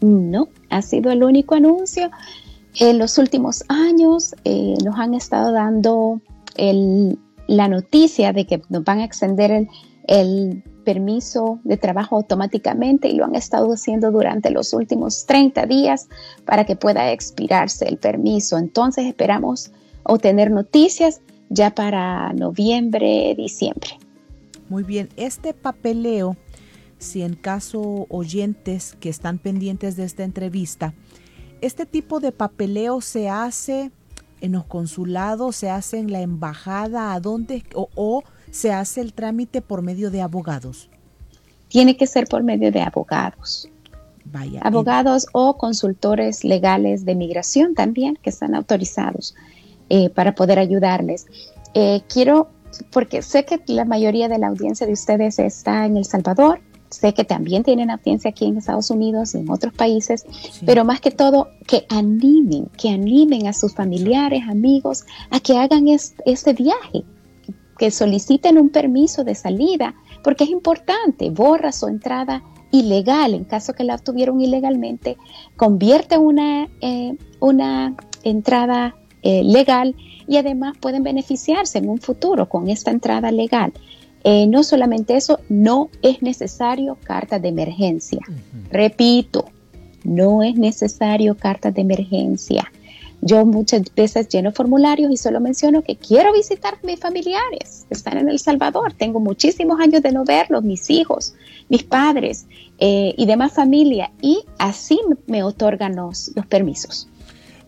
No, 0.00 0.48
ha 0.68 0.82
sido 0.82 1.10
el 1.10 1.22
único 1.22 1.54
anuncio. 1.54 2.10
En 2.78 2.98
los 2.98 3.18
últimos 3.18 3.64
años 3.68 4.34
eh, 4.44 4.74
nos 4.84 4.98
han 4.98 5.14
estado 5.14 5.52
dando 5.52 6.20
la 7.46 7.68
noticia 7.68 8.32
de 8.32 8.46
que 8.46 8.62
nos 8.68 8.84
van 8.84 9.00
a 9.00 9.04
extender 9.04 9.50
el, 9.50 9.68
el 10.06 10.62
permiso 10.84 11.60
de 11.64 11.76
trabajo 11.76 12.16
automáticamente 12.16 13.08
y 13.08 13.16
lo 13.16 13.24
han 13.24 13.34
estado 13.34 13.72
haciendo 13.72 14.10
durante 14.10 14.50
los 14.50 14.72
últimos 14.72 15.24
30 15.26 15.66
días 15.66 16.08
para 16.44 16.64
que 16.64 16.76
pueda 16.76 17.12
expirarse 17.12 17.88
el 17.88 17.98
permiso. 17.98 18.58
Entonces 18.58 19.06
esperamos 19.06 19.70
tener 20.18 20.50
noticias 20.50 21.20
ya 21.48 21.74
para 21.74 22.32
noviembre, 22.32 23.34
diciembre. 23.36 23.98
Muy 24.68 24.84
bien, 24.84 25.08
este 25.16 25.52
papeleo, 25.52 26.36
si 26.98 27.22
en 27.22 27.34
caso 27.34 28.06
oyentes 28.08 28.96
que 29.00 29.08
están 29.08 29.38
pendientes 29.38 29.96
de 29.96 30.04
esta 30.04 30.24
entrevista, 30.24 30.94
este 31.60 31.84
tipo 31.86 32.20
de 32.20 32.32
papeleo 32.32 33.00
se 33.00 33.28
hace 33.28 33.90
en 34.40 34.52
los 34.52 34.64
consulados, 34.64 35.56
se 35.56 35.70
hace 35.70 35.98
en 35.98 36.10
la 36.10 36.20
embajada, 36.20 37.12
¿a 37.12 37.20
dónde? 37.20 37.64
O, 37.74 37.88
o 37.94 38.24
se 38.50 38.72
hace 38.72 39.00
el 39.00 39.12
trámite 39.12 39.62
por 39.62 39.82
medio 39.82 40.10
de 40.10 40.22
abogados. 40.22 40.88
Tiene 41.68 41.96
que 41.96 42.06
ser 42.06 42.26
por 42.26 42.42
medio 42.42 42.72
de 42.72 42.80
abogados. 42.80 43.68
Vaya. 44.24 44.60
Abogados 44.62 45.26
o 45.32 45.56
consultores 45.56 46.44
legales 46.44 47.04
de 47.04 47.14
migración 47.14 47.74
también 47.74 48.18
que 48.22 48.30
están 48.30 48.54
autorizados. 48.54 49.34
Eh, 49.90 50.08
para 50.08 50.34
poder 50.34 50.58
ayudarles. 50.58 51.26
Eh, 51.74 52.00
quiero, 52.08 52.48
porque 52.90 53.20
sé 53.20 53.44
que 53.44 53.60
la 53.66 53.84
mayoría 53.84 54.28
de 54.28 54.38
la 54.38 54.48
audiencia 54.48 54.86
de 54.86 54.94
ustedes 54.94 55.38
está 55.38 55.84
en 55.84 55.98
El 55.98 56.04
Salvador, 56.04 56.60
sé 56.88 57.12
que 57.14 57.24
también 57.24 57.62
tienen 57.62 57.90
audiencia 57.90 58.30
aquí 58.30 58.46
en 58.46 58.56
Estados 58.56 58.90
Unidos 58.90 59.34
y 59.34 59.38
en 59.38 59.50
otros 59.50 59.72
países, 59.72 60.24
pero 60.64 60.84
más 60.84 61.00
que 61.00 61.10
todo 61.10 61.48
que 61.66 61.84
animen, 61.90 62.68
que 62.76 62.90
animen 62.90 63.46
a 63.46 63.52
sus 63.52 63.74
familiares, 63.74 64.42
amigos, 64.48 65.04
a 65.30 65.40
que 65.40 65.58
hagan 65.58 65.88
este 65.88 66.52
viaje, 66.52 67.04
que 67.78 67.90
soliciten 67.90 68.58
un 68.58 68.70
permiso 68.70 69.24
de 69.24 69.34
salida, 69.34 69.94
porque 70.22 70.44
es 70.44 70.50
importante, 70.50 71.30
borra 71.30 71.72
su 71.72 71.86
entrada 71.86 72.42
ilegal, 72.70 73.34
en 73.34 73.44
caso 73.44 73.74
que 73.74 73.84
la 73.84 73.96
obtuvieron 73.96 74.40
ilegalmente, 74.40 75.16
convierte 75.56 76.16
una, 76.16 76.68
eh, 76.80 77.16
una 77.40 77.94
entrada 78.22 78.94
eh, 79.22 79.42
legal 79.44 79.94
y 80.26 80.36
además 80.36 80.76
pueden 80.78 81.02
beneficiarse 81.02 81.78
en 81.78 81.88
un 81.88 81.98
futuro 81.98 82.48
con 82.48 82.68
esta 82.68 82.90
entrada 82.90 83.30
legal. 83.30 83.72
Eh, 84.24 84.46
no 84.46 84.62
solamente 84.62 85.16
eso, 85.16 85.40
no 85.48 85.90
es 86.00 86.22
necesario 86.22 86.96
carta 87.02 87.38
de 87.38 87.48
emergencia. 87.48 88.20
Repito, 88.70 89.46
no 90.04 90.42
es 90.42 90.56
necesario 90.56 91.36
carta 91.36 91.70
de 91.70 91.80
emergencia. 91.80 92.70
Yo 93.24 93.46
muchas 93.46 93.82
veces 93.94 94.28
lleno 94.28 94.50
formularios 94.50 95.12
y 95.12 95.16
solo 95.16 95.40
menciono 95.40 95.82
que 95.82 95.94
quiero 95.94 96.32
visitar 96.32 96.74
a 96.74 96.86
mis 96.86 96.98
familiares 96.98 97.86
que 97.88 97.94
están 97.94 98.18
en 98.18 98.28
El 98.28 98.40
Salvador. 98.40 98.94
Tengo 98.94 99.20
muchísimos 99.20 99.78
años 99.80 100.02
de 100.02 100.10
no 100.10 100.24
verlos, 100.24 100.64
mis 100.64 100.90
hijos, 100.90 101.34
mis 101.68 101.84
padres 101.84 102.46
eh, 102.78 103.14
y 103.16 103.26
demás 103.26 103.52
familia. 103.52 104.10
Y 104.20 104.40
así 104.58 104.98
me 105.26 105.44
otorgan 105.44 105.94
los 105.94 106.32
permisos. 106.48 107.08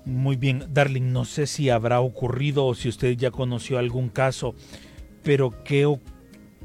Muy 0.04 0.36
bien, 0.36 0.64
Darling, 0.72 1.12
no 1.12 1.24
sé 1.24 1.46
si 1.46 1.70
habrá 1.70 2.00
ocurrido 2.00 2.66
o 2.66 2.74
si 2.74 2.88
usted 2.88 3.16
ya 3.16 3.30
conoció 3.30 3.78
algún 3.78 4.10
caso, 4.10 4.54
pero 5.22 5.64
¿qué 5.64 5.98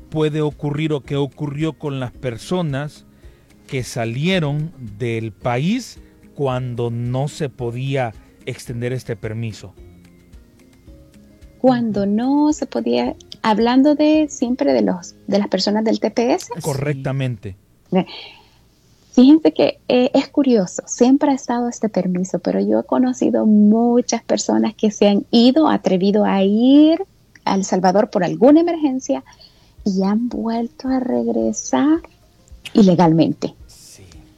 puede 0.10 0.42
ocurrir 0.42 0.92
o 0.94 1.02
qué 1.02 1.16
ocurrió 1.16 1.74
con 1.74 2.00
las 2.00 2.12
personas 2.12 3.06
que 3.68 3.84
salieron 3.84 4.74
del 4.98 5.32
país 5.32 6.00
cuando 6.36 6.90
no 6.90 7.28
se 7.28 7.48
podía 7.48 8.14
extender 8.46 8.92
este 8.92 9.16
permiso? 9.16 9.74
Cuando 11.60 12.06
no 12.06 12.52
se 12.52 12.66
podía, 12.66 13.16
hablando 13.42 13.96
de 13.96 14.28
siempre 14.30 14.74
de 14.74 14.82
los 14.82 15.16
de 15.28 15.40
las 15.40 15.48
personas 15.48 15.84
del 15.84 16.00
TPS. 16.00 16.50
Correctamente. 16.62 17.56
Fíjense 19.20 19.52
que 19.52 19.82
eh, 19.90 20.12
es 20.14 20.30
curioso, 20.30 20.82
siempre 20.86 21.32
ha 21.32 21.34
estado 21.34 21.68
este 21.68 21.90
permiso, 21.90 22.40
pero 22.40 22.62
yo 22.62 22.80
he 22.80 22.84
conocido 22.84 23.46
muchas 23.46 24.24
personas 24.24 24.76
que 24.76 24.92
se 24.92 25.10
han 25.10 25.26
ido, 25.30 25.68
atrevido 25.68 26.24
a 26.24 26.42
ir 26.42 27.04
a 27.44 27.56
El 27.56 27.66
Salvador 27.66 28.10
por 28.10 28.24
alguna 28.24 28.62
emergencia 28.62 29.26
y 29.84 30.04
han 30.04 30.30
vuelto 30.30 30.88
a 30.88 31.02
regresar 31.02 32.00
ilegalmente, 32.74 33.56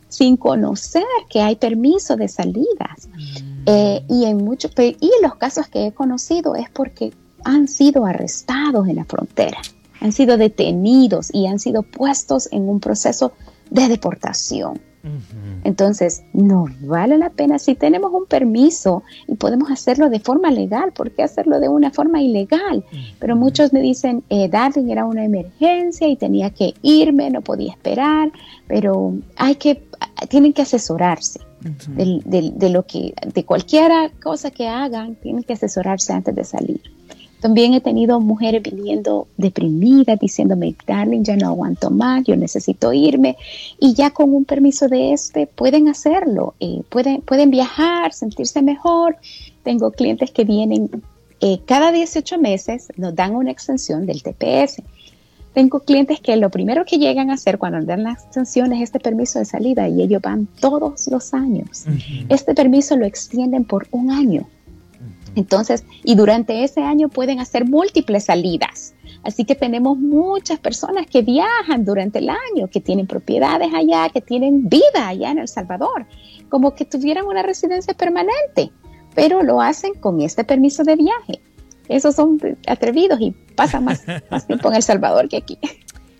sin 0.09 0.35
conocer 0.35 1.03
que 1.29 1.41
hay 1.41 1.57
permiso 1.57 2.15
de 2.15 2.27
salidas. 2.27 3.07
Mm. 3.07 3.63
Eh, 3.67 4.03
y 4.09 4.25
en 4.25 4.37
muchos 4.37 4.71
y 4.79 5.11
los 5.21 5.35
casos 5.35 5.67
que 5.67 5.85
he 5.85 5.91
conocido 5.91 6.55
es 6.55 6.71
porque 6.71 7.13
han 7.43 7.67
sido 7.67 8.07
arrestados 8.07 8.87
en 8.87 8.95
la 8.95 9.05
frontera, 9.05 9.59
han 9.99 10.11
sido 10.11 10.37
detenidos 10.37 11.29
y 11.31 11.45
han 11.45 11.59
sido 11.59 11.83
puestos 11.83 12.49
en 12.51 12.67
un 12.67 12.79
proceso 12.79 13.33
de 13.71 13.87
deportación. 13.87 14.79
Entonces, 15.63 16.21
no 16.31 16.67
vale 16.81 17.17
la 17.17 17.31
pena 17.31 17.57
si 17.57 17.73
tenemos 17.73 18.13
un 18.13 18.27
permiso 18.27 19.01
y 19.27 19.33
podemos 19.33 19.71
hacerlo 19.71 20.11
de 20.11 20.19
forma 20.19 20.51
legal, 20.51 20.91
¿por 20.91 21.09
qué 21.09 21.23
hacerlo 21.23 21.59
de 21.59 21.69
una 21.69 21.89
forma 21.89 22.21
ilegal? 22.21 22.85
Pero 23.17 23.35
muchos 23.35 23.73
me 23.73 23.81
dicen, 23.81 24.23
eh, 24.29 24.47
Darling 24.47 24.89
era 24.89 25.05
una 25.05 25.25
emergencia 25.25 26.07
y 26.07 26.15
tenía 26.17 26.51
que 26.51 26.75
irme, 26.83 27.31
no 27.31 27.41
podía 27.41 27.71
esperar, 27.71 28.31
pero 28.67 29.15
hay 29.37 29.55
que, 29.55 29.83
tienen 30.29 30.53
que 30.53 30.61
asesorarse. 30.61 31.39
de, 31.61 32.69
lo 32.69 32.85
que, 32.85 33.13
de 33.33 33.43
cualquier 33.43 33.91
cosa 34.21 34.51
que 34.51 34.67
hagan, 34.67 35.15
tienen 35.15 35.43
que 35.43 35.53
asesorarse 35.53 36.13
antes 36.13 36.35
de 36.35 36.43
salir. 36.43 36.81
También 37.41 37.73
he 37.73 37.81
tenido 37.81 38.19
mujeres 38.21 38.61
viniendo 38.61 39.27
deprimidas, 39.35 40.19
diciéndome, 40.19 40.75
darling, 40.85 41.23
ya 41.23 41.35
no 41.35 41.47
aguanto 41.47 41.89
más, 41.89 42.23
yo 42.23 42.35
necesito 42.35 42.93
irme. 42.93 43.35
Y 43.79 43.95
ya 43.95 44.11
con 44.11 44.33
un 44.33 44.45
permiso 44.45 44.87
de 44.87 45.11
este 45.11 45.47
pueden 45.47 45.89
hacerlo, 45.89 46.53
eh, 46.59 46.83
pueden, 46.87 47.21
pueden 47.21 47.49
viajar, 47.49 48.13
sentirse 48.13 48.61
mejor. 48.61 49.17
Tengo 49.63 49.91
clientes 49.91 50.29
que 50.29 50.43
vienen 50.43 50.89
eh, 51.39 51.59
cada 51.65 51.91
18 51.91 52.37
meses, 52.37 52.89
nos 52.95 53.15
dan 53.15 53.35
una 53.35 53.49
extensión 53.49 54.05
del 54.05 54.21
TPS. 54.21 54.83
Tengo 55.55 55.79
clientes 55.79 56.19
que 56.21 56.37
lo 56.37 56.49
primero 56.51 56.85
que 56.85 56.97
llegan 56.97 57.31
a 57.31 57.33
hacer 57.33 57.57
cuando 57.57 57.83
dan 57.83 58.03
la 58.03 58.13
extensión 58.13 58.71
es 58.71 58.83
este 58.83 58.99
permiso 58.99 59.39
de 59.39 59.45
salida 59.45 59.89
y 59.89 60.03
ellos 60.03 60.21
van 60.21 60.45
todos 60.45 61.07
los 61.07 61.33
años. 61.33 61.85
Este 62.29 62.53
permiso 62.53 62.95
lo 62.95 63.05
extienden 63.05 63.65
por 63.65 63.87
un 63.91 64.11
año. 64.11 64.47
Entonces, 65.35 65.85
y 66.03 66.15
durante 66.15 66.63
ese 66.63 66.81
año 66.81 67.09
pueden 67.09 67.39
hacer 67.39 67.65
múltiples 67.65 68.25
salidas. 68.25 68.93
Así 69.23 69.45
que 69.45 69.55
tenemos 69.55 69.97
muchas 69.97 70.59
personas 70.59 71.05
que 71.05 71.21
viajan 71.21 71.85
durante 71.85 72.19
el 72.19 72.29
año, 72.29 72.69
que 72.69 72.81
tienen 72.81 73.07
propiedades 73.07 73.73
allá, 73.73 74.09
que 74.09 74.21
tienen 74.21 74.67
vida 74.67 75.07
allá 75.07 75.31
en 75.31 75.37
El 75.37 75.47
Salvador, 75.47 76.07
como 76.49 76.73
que 76.73 76.85
tuvieran 76.85 77.25
una 77.25 77.43
residencia 77.43 77.93
permanente, 77.93 78.71
pero 79.13 79.43
lo 79.43 79.61
hacen 79.61 79.93
con 79.93 80.21
este 80.21 80.43
permiso 80.43 80.83
de 80.83 80.95
viaje. 80.95 81.41
Esos 81.87 82.15
son 82.15 82.39
atrevidos 82.67 83.19
y 83.21 83.31
pasan 83.55 83.85
más, 83.85 84.03
más 84.31 84.47
tiempo 84.47 84.69
en 84.69 84.75
El 84.75 84.83
Salvador 84.83 85.29
que 85.29 85.37
aquí. 85.37 85.59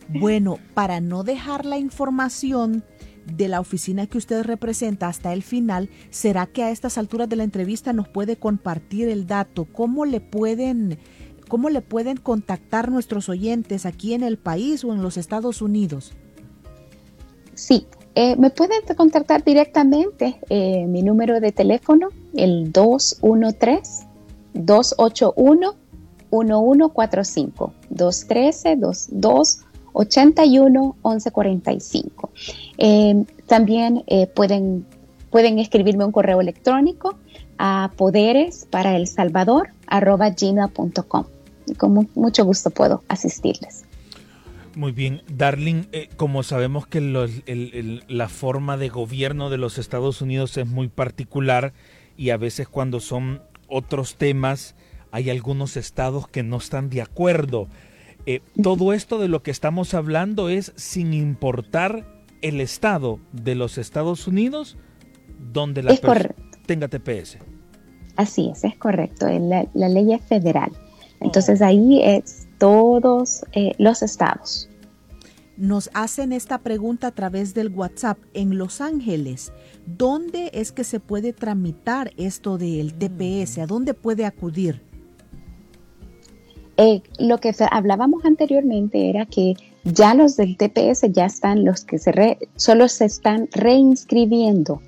Bueno, 0.07 0.59
para 0.73 0.99
no 0.99 1.23
dejar 1.23 1.65
la 1.65 1.77
información 1.77 2.83
de 3.25 3.47
la 3.47 3.59
oficina 3.59 4.07
que 4.07 4.17
usted 4.17 4.43
representa 4.43 5.07
hasta 5.07 5.33
el 5.33 5.43
final, 5.43 5.89
¿será 6.09 6.45
que 6.47 6.63
a 6.63 6.71
estas 6.71 6.97
alturas 6.97 7.29
de 7.29 7.35
la 7.35 7.43
entrevista 7.43 7.93
nos 7.93 8.07
puede 8.07 8.37
compartir 8.37 9.09
el 9.09 9.27
dato? 9.27 9.65
¿Cómo 9.65 10.05
le 10.05 10.21
pueden, 10.21 10.99
cómo 11.47 11.69
le 11.69 11.81
pueden 11.81 12.17
contactar 12.17 12.91
nuestros 12.91 13.29
oyentes 13.29 13.85
aquí 13.85 14.13
en 14.13 14.23
el 14.23 14.37
país 14.37 14.83
o 14.83 14.93
en 14.93 15.01
los 15.01 15.17
Estados 15.17 15.61
Unidos? 15.61 16.13
Sí, 17.53 17.85
eh, 18.15 18.35
me 18.37 18.49
pueden 18.49 18.81
contactar 18.97 19.43
directamente. 19.43 20.39
Eh, 20.49 20.85
mi 20.87 21.03
número 21.03 21.39
de 21.39 21.51
teléfono, 21.51 22.09
el 22.33 22.71
213 22.71 24.07
281 24.53 25.75
1145 32.81 32.81
213 32.81 32.81
22 32.81 32.81
81 32.81 32.81
1145. 32.81 32.83
Eh, 32.83 33.25
también 33.45 34.03
eh, 34.07 34.27
pueden, 34.27 34.85
pueden 35.29 35.59
escribirme 35.59 36.03
un 36.03 36.11
correo 36.11 36.41
electrónico 36.41 37.17
a 37.59 37.91
poderes 37.95 38.67
para 38.69 38.95
el 38.95 39.07
salvador 39.07 39.69
gmail.com. 39.87 41.25
Con 41.77 42.09
mucho 42.15 42.43
gusto 42.43 42.71
puedo 42.71 43.03
asistirles. 43.07 43.85
Muy 44.75 44.93
bien, 44.93 45.21
Darling, 45.27 45.83
eh, 45.91 46.09
como 46.15 46.43
sabemos 46.43 46.87
que 46.87 47.01
la 47.01 48.29
forma 48.29 48.77
de 48.77 48.89
gobierno 48.89 49.49
de 49.49 49.57
los 49.57 49.77
Estados 49.77 50.21
Unidos 50.21 50.57
es 50.57 50.65
muy 50.65 50.87
particular 50.87 51.73
y 52.17 52.29
a 52.29 52.37
veces 52.37 52.67
cuando 52.67 52.99
son 52.99 53.41
otros 53.67 54.15
temas 54.15 54.75
hay 55.11 55.29
algunos 55.29 55.77
estados 55.77 56.27
que 56.27 56.41
no 56.41 56.57
están 56.57 56.89
de 56.89 57.01
acuerdo. 57.01 57.67
Eh, 58.25 58.41
todo 58.61 58.93
esto 58.93 59.19
de 59.19 59.27
lo 59.27 59.43
que 59.43 59.51
estamos 59.51 59.93
hablando 59.93 60.49
es 60.49 60.73
sin 60.75 61.13
importar 61.13 62.05
el 62.41 62.61
estado 62.61 63.19
de 63.31 63.55
los 63.55 63.77
Estados 63.77 64.27
Unidos 64.27 64.77
donde 65.53 65.83
la 65.83 65.95
persona 65.95 66.35
tenga 66.65 66.87
TPS. 66.87 67.37
Así 68.15 68.49
es, 68.49 68.63
es 68.63 68.77
correcto. 68.77 69.27
La, 69.27 69.89
ley 69.89 70.13
es 70.13 70.21
federal. 70.21 70.71
Entonces 71.19 71.61
ahí 71.61 72.01
es 72.03 72.47
todos 72.57 73.45
eh, 73.53 73.73
los 73.77 74.01
estados. 74.01 74.69
Nos 75.57 75.89
hacen 75.93 76.33
esta 76.33 76.57
pregunta 76.59 77.07
a 77.07 77.11
través 77.11 77.53
del 77.53 77.69
WhatsApp. 77.69 78.17
En 78.33 78.57
Los 78.57 78.81
Ángeles, 78.81 79.53
¿dónde 79.85 80.49
es 80.53 80.71
que 80.71 80.83
se 80.83 80.99
puede 80.99 81.33
tramitar 81.33 82.11
esto 82.17 82.57
del 82.57 82.93
TPS? 82.95 83.59
¿A 83.59 83.67
dónde 83.67 83.93
puede 83.93 84.25
acudir? 84.25 84.81
Eh, 86.77 87.03
lo 87.19 87.37
que 87.37 87.53
hablábamos 87.69 88.25
anteriormente 88.25 89.09
era 89.09 89.25
que 89.25 89.53
ya 89.83 90.13
los 90.13 90.37
del 90.37 90.57
TPS 90.57 91.11
ya 91.11 91.25
están, 91.25 91.65
los 91.65 91.83
que 91.85 91.99
se 91.99 92.37
solo 92.55 92.87
se 92.87 93.05
están 93.05 93.47
reinscribiendo, 93.51 94.81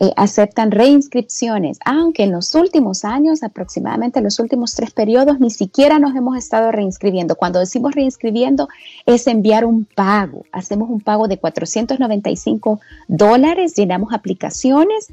eh, 0.00 0.10
aceptan 0.16 0.72
reinscripciones, 0.72 1.78
aunque 1.84 2.24
en 2.24 2.32
los 2.32 2.56
últimos 2.56 3.04
años, 3.04 3.44
aproximadamente 3.44 4.20
los 4.20 4.40
últimos 4.40 4.74
tres 4.74 4.90
periodos, 4.90 5.38
ni 5.38 5.50
siquiera 5.50 6.00
nos 6.00 6.16
hemos 6.16 6.36
estado 6.36 6.72
reinscribiendo. 6.72 7.36
Cuando 7.36 7.60
decimos 7.60 7.94
reinscribiendo 7.94 8.68
es 9.06 9.28
enviar 9.28 9.64
un 9.64 9.84
pago. 9.84 10.46
Hacemos 10.50 10.90
un 10.90 11.00
pago 11.00 11.28
de 11.28 11.38
495 11.38 12.80
dólares, 13.06 13.74
llenamos 13.76 14.12
aplicaciones, 14.12 15.08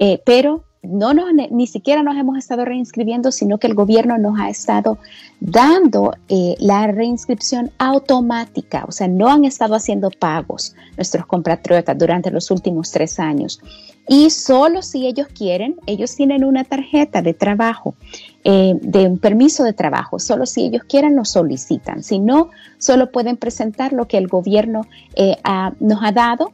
eh, 0.00 0.22
pero 0.24 0.64
no 0.82 1.14
nos, 1.14 1.26
ni 1.50 1.66
siquiera 1.68 2.02
nos 2.02 2.16
hemos 2.16 2.36
estado 2.36 2.64
reinscribiendo, 2.64 3.30
sino 3.30 3.58
que 3.58 3.68
el 3.68 3.74
gobierno 3.74 4.18
nos 4.18 4.38
ha 4.40 4.50
estado 4.50 4.98
dando 5.38 6.14
eh, 6.28 6.56
la 6.58 6.88
reinscripción 6.88 7.70
automática, 7.78 8.84
o 8.88 8.92
sea, 8.92 9.06
no 9.06 9.28
han 9.28 9.44
estado 9.44 9.76
haciendo 9.76 10.10
pagos 10.10 10.74
nuestros 10.96 11.24
compatriotas 11.26 11.96
durante 11.96 12.30
los 12.32 12.50
últimos 12.50 12.90
tres 12.90 13.20
años. 13.20 13.60
Y 14.08 14.30
solo 14.30 14.82
si 14.82 15.06
ellos 15.06 15.28
quieren, 15.28 15.76
ellos 15.86 16.16
tienen 16.16 16.44
una 16.44 16.64
tarjeta 16.64 17.22
de 17.22 17.34
trabajo, 17.34 17.94
eh, 18.42 18.74
de 18.82 19.06
un 19.06 19.18
permiso 19.18 19.62
de 19.62 19.72
trabajo, 19.72 20.18
solo 20.18 20.46
si 20.46 20.64
ellos 20.64 20.82
quieren 20.88 21.14
lo 21.14 21.24
solicitan. 21.24 22.02
Si 22.02 22.18
no, 22.18 22.50
solo 22.78 23.12
pueden 23.12 23.36
presentar 23.36 23.92
lo 23.92 24.08
que 24.08 24.18
el 24.18 24.26
gobierno 24.26 24.82
eh, 25.14 25.36
nos 25.78 26.02
ha 26.02 26.10
dado 26.10 26.52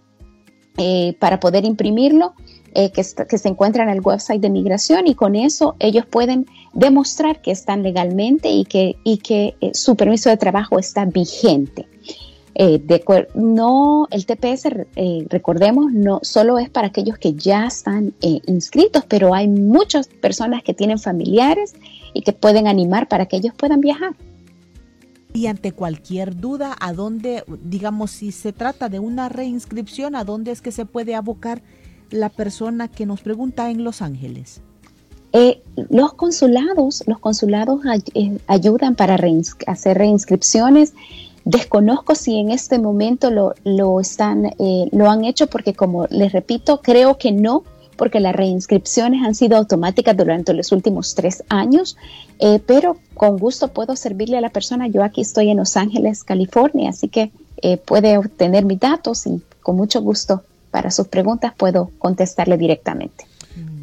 para 1.18 1.40
poder 1.40 1.64
imprimirlo 1.64 2.34
eh, 2.80 2.92
que, 2.92 3.02
se 3.02 3.48
encuentra 3.48 3.82
en 3.82 3.88
el 3.88 4.00
website 4.00 4.40
de 4.40 4.50
migración 4.50 5.08
y 5.08 5.16
con 5.16 5.34
eso 5.34 5.74
ellos 5.80 6.06
pueden 6.06 6.46
demostrar 6.74 7.42
que 7.42 7.50
están 7.50 7.82
legalmente 7.82 8.50
y 8.50 8.64
que, 8.64 8.94
y 9.02 9.18
que 9.18 9.56
eh, 9.60 9.72
su 9.74 9.96
permiso 9.96 10.30
de 10.30 10.36
trabajo 10.36 10.78
está 10.78 11.04
vigente. 11.04 11.88
Eh, 12.54 12.80
no, 13.34 14.06
el 14.12 14.26
TPS, 14.26 14.68
recordemos, 15.28 15.92
no 15.92 16.20
solo 16.22 16.60
es 16.60 16.70
para 16.70 16.86
aquellos 16.86 17.18
que 17.18 17.32
ya 17.34 17.66
están 17.66 18.14
inscritos, 18.20 19.04
pero 19.08 19.34
hay 19.34 19.48
muchas 19.48 20.06
personas 20.06 20.62
que 20.62 20.72
tienen 20.72 21.00
familiares 21.00 21.74
y 22.14 22.22
que 22.22 22.32
pueden 22.32 22.68
animar 22.68 23.08
para 23.08 23.26
que 23.26 23.38
ellos 23.38 23.54
puedan 23.56 23.80
viajar. 23.80 24.14
Y 25.32 25.48
ante 25.48 25.72
cualquier 25.72 26.36
duda, 26.36 26.76
¿a 26.78 26.92
dónde, 26.92 27.42
digamos, 27.64 28.12
si 28.12 28.30
se 28.30 28.52
trata 28.52 28.88
de 28.88 29.00
una 29.00 29.28
reinscripción, 29.28 30.14
a 30.14 30.22
dónde 30.22 30.52
es 30.52 30.60
que 30.60 30.70
se 30.70 30.84
puede 30.84 31.16
abocar 31.16 31.60
la 32.10 32.28
persona 32.28 32.88
que 32.88 33.06
nos 33.06 33.20
pregunta 33.20 33.70
en 33.70 33.84
Los 33.84 34.02
Ángeles? 34.02 34.60
Eh, 35.32 35.62
los 35.90 36.14
consulados, 36.14 37.04
los 37.06 37.18
consulados 37.18 37.80
eh, 38.14 38.38
ayudan 38.46 38.94
para 38.94 39.18
hacer 39.66 39.98
reinscripciones. 39.98 40.94
Desconozco 41.44 42.14
si 42.14 42.38
en 42.38 42.50
este 42.50 42.78
momento 42.78 43.30
lo, 43.30 43.54
lo 43.64 44.00
están, 44.00 44.46
eh, 44.46 44.88
lo 44.90 45.10
han 45.10 45.24
hecho 45.24 45.46
porque 45.46 45.74
como 45.74 46.06
les 46.06 46.32
repito, 46.32 46.80
creo 46.80 47.18
que 47.18 47.32
no, 47.32 47.64
porque 47.96 48.20
las 48.20 48.34
reinscripciones 48.34 49.22
han 49.24 49.34
sido 49.34 49.56
automáticas 49.56 50.16
durante 50.16 50.54
los 50.54 50.72
últimos 50.72 51.14
tres 51.14 51.42
años, 51.48 51.96
pero 52.66 52.96
con 53.14 53.38
gusto 53.38 53.68
puedo 53.68 53.96
servirle 53.96 54.38
a 54.38 54.40
la 54.40 54.50
persona. 54.50 54.86
Yo 54.86 55.02
aquí 55.02 55.20
estoy 55.22 55.50
en 55.50 55.56
Los 55.56 55.76
Ángeles, 55.76 56.22
California, 56.22 56.90
así 56.90 57.08
que 57.08 57.32
puede 57.86 58.16
obtener 58.16 58.64
mis 58.64 58.78
datos 58.78 59.26
y 59.26 59.42
con 59.62 59.74
mucho 59.74 60.00
gusto 60.00 60.44
para 60.70 60.90
sus 60.90 61.08
preguntas 61.08 61.52
puedo 61.56 61.90
contestarle 61.98 62.56
directamente. 62.56 63.26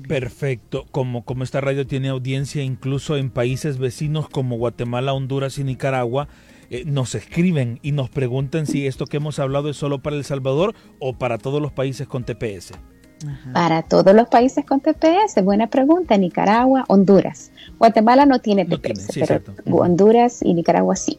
Perfecto. 0.08 0.86
Como, 0.91 1.24
como 1.24 1.43
esta 1.43 1.62
radio 1.62 1.88
tiene 1.88 2.10
audiencia 2.10 2.63
incluso 2.63 3.17
en 3.17 3.30
países 3.30 3.78
vecinos 3.78 4.30
como 4.30 4.58
Guatemala, 4.58 5.13
Honduras 5.13 5.58
y 5.58 5.63
Nicaragua, 5.63 6.28
eh, 6.69 6.84
nos 6.86 7.15
escriben 7.15 7.80
y 7.82 7.91
nos 7.91 8.10
preguntan 8.10 8.65
si 8.65 8.88
esto 8.88 9.06
que 9.06 9.17
hemos 9.17 9.39
hablado 9.39 9.69
es 9.69 9.78
solo 9.78 10.00
para 10.02 10.15
El 10.15 10.24
Salvador 10.24 10.74
o 11.00 11.13
para 11.13 11.38
todos 11.38 11.62
los 11.62 11.71
países 11.71 12.08
con 12.08 12.24
TPS. 12.24 12.74
Para 13.54 13.82
todos 13.82 14.13
los 14.13 14.28
países 14.28 14.65
con 14.65 14.82
TPS, 14.82 15.41
buena 15.43 15.67
pregunta. 15.67 16.17
Nicaragua, 16.17 16.84
Honduras. 16.88 17.52
Guatemala 17.78 18.26
no 18.26 18.39
tiene 18.39 18.65
TPS, 18.65 19.08
pero 19.13 19.41
Honduras 19.71 20.41
y 20.43 20.54
Nicaragua 20.54 20.95
sí. 20.95 21.17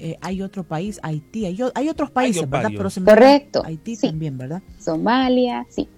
Eh, 0.00 0.16
hay 0.20 0.42
otro 0.42 0.62
país, 0.62 1.00
Haití, 1.02 1.44
hay, 1.44 1.88
otros 1.88 2.10
países, 2.12 2.48
¿verdad? 2.48 2.70
Correcto. 3.04 3.62
Haití 3.64 3.96
también, 3.96 4.38
¿verdad? 4.38 4.62
Somalia, 4.78 5.66
sí. 5.68 5.88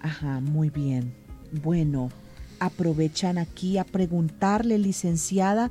Ajá, 0.00 0.40
muy 0.40 0.68
bien. 0.68 1.14
Bueno, 1.50 2.10
aprovechan 2.60 3.38
aquí 3.38 3.78
a 3.78 3.84
preguntarle, 3.84 4.78
licenciada. 4.78 5.70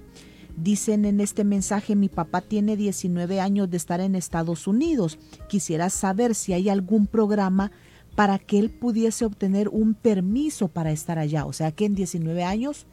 Dicen 0.57 1.05
en 1.05 1.21
este 1.21 1.43
mensaje, 1.43 1.95
mi 1.95 2.09
papá 2.09 2.41
tiene 2.41 2.75
19 2.75 3.39
años 3.39 3.69
de 3.69 3.77
estar 3.77 4.01
en 4.01 4.15
Estados 4.15 4.65
Unidos. 4.65 5.19
Quisiera 5.47 5.91
saber 5.91 6.33
si 6.33 6.53
hay 6.53 6.67
algún 6.67 7.05
programa 7.05 7.71
para 8.15 8.39
que 8.39 8.57
él 8.57 8.71
pudiese 8.71 9.23
obtener 9.23 9.69
un 9.69 9.93
permiso 9.93 10.67
para 10.67 10.91
estar 10.91 11.19
allá. 11.19 11.45
O 11.45 11.53
sea 11.53 11.71
que 11.71 11.85
en 11.85 11.93
19 11.93 12.43
años 12.43 12.87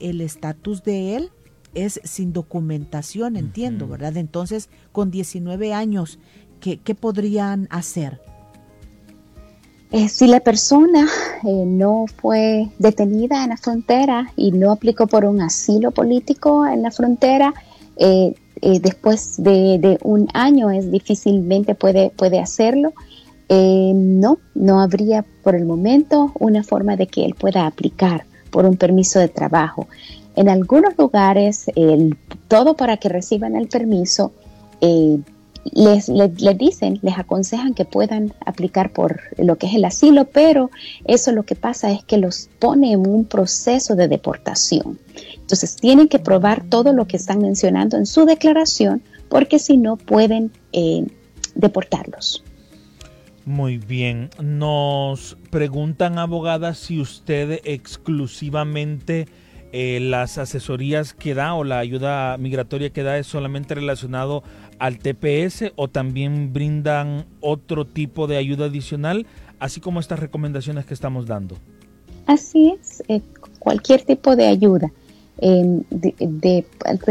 el 0.00 0.20
estatus 0.20 0.84
de 0.84 1.16
él 1.16 1.30
es 1.74 2.00
sin 2.04 2.32
documentación, 2.32 3.36
entiendo, 3.36 3.88
¿verdad? 3.88 4.16
Entonces, 4.16 4.68
con 4.92 5.10
19 5.10 5.72
años, 5.72 6.18
¿qué, 6.60 6.78
qué 6.78 6.94
podrían 6.94 7.68
hacer? 7.70 8.20
Eh, 9.92 10.08
si 10.08 10.26
la 10.26 10.40
persona 10.40 11.06
eh, 11.44 11.64
no 11.66 12.06
fue 12.16 12.70
detenida 12.78 13.44
en 13.44 13.50
la 13.50 13.58
frontera 13.58 14.32
y 14.36 14.50
no 14.50 14.72
aplicó 14.72 15.06
por 15.06 15.26
un 15.26 15.42
asilo 15.42 15.90
político 15.90 16.66
en 16.66 16.80
la 16.80 16.90
frontera, 16.90 17.52
eh, 17.98 18.34
después 18.62 19.34
de, 19.36 19.98
un 20.02 20.28
año 20.32 20.70
es 20.70 20.90
difícilmente 20.90 21.74
puede, 21.74 22.08
puede 22.08 22.40
hacerlo. 22.40 22.94
no, 23.50 24.38
no 24.54 24.80
habría 24.80 25.26
por 25.42 25.54
el 25.54 25.66
momento 25.66 26.32
una 26.38 26.62
forma 26.62 26.96
de 26.96 27.06
que 27.06 27.26
él 27.26 27.34
pueda 27.34 27.66
aplicar 27.66 28.24
por 28.50 28.64
un 28.64 28.76
permiso 28.76 29.18
de 29.18 29.28
trabajo. 29.28 29.88
En 30.36 30.48
algunos 30.48 30.96
lugares, 30.96 31.66
todo 32.48 32.74
para 32.74 32.96
que 32.96 33.08
reciban 33.08 33.56
el 33.56 33.68
permiso 33.68 34.32
les, 35.64 36.08
les, 36.08 36.58
dicen, 36.58 36.98
les 37.02 37.18
aconsejan 37.18 37.74
que 37.74 37.84
puedan 37.84 38.32
aplicar 38.44 38.92
por 38.92 39.20
lo 39.38 39.56
que 39.56 39.66
es 39.66 39.74
el 39.74 39.84
asilo, 39.84 40.24
pero 40.24 40.70
eso 41.04 41.32
lo 41.32 41.44
que 41.44 41.54
pasa 41.54 41.90
es 41.92 42.02
que 42.02 42.18
los 42.18 42.48
pone 42.58 42.92
en 42.92 43.06
un 43.06 43.24
proceso 43.24 43.94
de 43.94 44.08
deportación. 44.08 44.98
Entonces 45.36 45.76
tienen 45.76 46.08
que 46.08 46.18
probar 46.18 46.64
todo 46.68 46.92
lo 46.92 47.06
que 47.06 47.16
están 47.16 47.40
mencionando 47.40 47.96
en 47.96 48.06
su 48.06 48.24
declaración, 48.24 49.02
porque 49.28 49.58
si 49.58 49.76
no 49.76 49.96
pueden 49.96 50.50
eh, 50.72 51.06
deportarlos. 51.54 52.42
Muy 53.44 53.78
bien. 53.78 54.30
Nos 54.40 55.36
preguntan, 55.50 56.18
abogada, 56.18 56.74
si 56.74 57.00
usted 57.00 57.60
exclusivamente 57.64 59.26
eh, 59.72 60.00
las 60.00 60.38
asesorías 60.38 61.14
que 61.14 61.34
da 61.34 61.54
o 61.54 61.64
la 61.64 61.78
ayuda 61.78 62.36
migratoria 62.38 62.90
que 62.90 63.02
da 63.02 63.18
es 63.18 63.26
solamente 63.26 63.74
relacionado 63.74 64.42
al 64.78 64.98
TPS 64.98 65.72
o 65.76 65.88
también 65.88 66.52
brindan 66.52 67.24
otro 67.40 67.86
tipo 67.86 68.26
de 68.26 68.36
ayuda 68.36 68.66
adicional, 68.66 69.26
así 69.58 69.80
como 69.80 70.00
estas 70.00 70.18
recomendaciones 70.18 70.84
que 70.84 70.94
estamos 70.94 71.26
dando. 71.26 71.56
Así 72.26 72.76
es, 72.80 73.02
eh, 73.08 73.20
cualquier 73.58 74.02
tipo 74.02 74.36
de 74.36 74.46
ayuda. 74.46 74.92
Em, 75.38 75.82
de, 75.90 76.64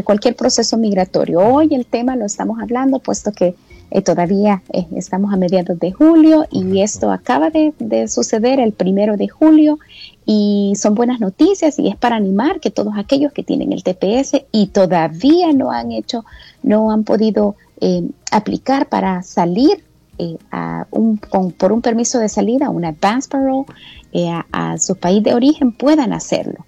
cualquier 0.05 0.35
proceso 0.35 0.77
migratorio. 0.77 1.39
Hoy 1.39 1.69
el 1.71 1.85
tema 1.85 2.15
lo 2.15 2.25
estamos 2.25 2.61
hablando, 2.61 2.99
puesto 2.99 3.31
que 3.31 3.55
eh, 3.91 4.01
todavía 4.01 4.63
estamos 4.95 5.33
a 5.33 5.37
mediados 5.37 5.79
de 5.79 5.91
julio 5.91 6.45
y 6.49 6.81
esto 6.81 7.11
acaba 7.11 7.49
de, 7.49 7.73
de, 7.79 8.07
suceder 8.07 8.59
el 8.59 8.73
primero 8.73 9.17
de 9.17 9.27
julio 9.27 9.77
y 10.25 10.73
son 10.75 10.95
buenas 10.95 11.19
noticias 11.19 11.77
y 11.77 11.87
es 11.87 11.95
para 11.95 12.15
animar 12.15 12.59
que 12.59 12.71
todos 12.71 12.93
aquellos 12.97 13.33
que 13.33 13.43
tienen 13.43 13.73
el 13.73 13.83
TPS 13.83 14.43
y 14.51 14.67
todavía 14.67 15.51
no 15.53 15.71
han 15.71 15.91
hecho, 15.91 16.25
no 16.63 16.91
han 16.91 17.03
podido 17.03 17.55
eh, 17.83 18.07
aplicar 18.31 18.89
para 18.89 19.23
salir 19.23 19.83
eh, 20.19 20.37
a 20.51 20.85
un, 20.91 21.17
por 21.17 21.71
un 21.71 21.81
permiso 21.81 22.19
de 22.19 22.29
salida, 22.29 22.69
una 22.69 22.89
advance 22.89 23.27
parole, 23.27 23.65
eh, 24.13 24.29
a, 24.51 24.77
su 24.77 24.95
país 24.97 25.23
de 25.23 25.33
origen, 25.33 25.71
puedan 25.71 26.13
hacerlo. 26.13 26.63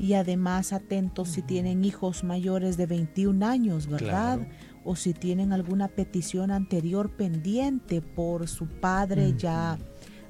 Y 0.00 0.14
además 0.14 0.72
atentos 0.72 1.28
si 1.28 1.42
tienen 1.42 1.84
hijos 1.84 2.24
mayores 2.24 2.76
de 2.76 2.86
21 2.86 3.46
años, 3.46 3.86
¿verdad? 3.86 4.40
O 4.84 4.96
si 4.96 5.14
tienen 5.14 5.52
alguna 5.52 5.88
petición 5.88 6.50
anterior 6.50 7.10
pendiente 7.10 8.00
por 8.02 8.48
su 8.48 8.66
padre 8.66 9.34
ya 9.36 9.78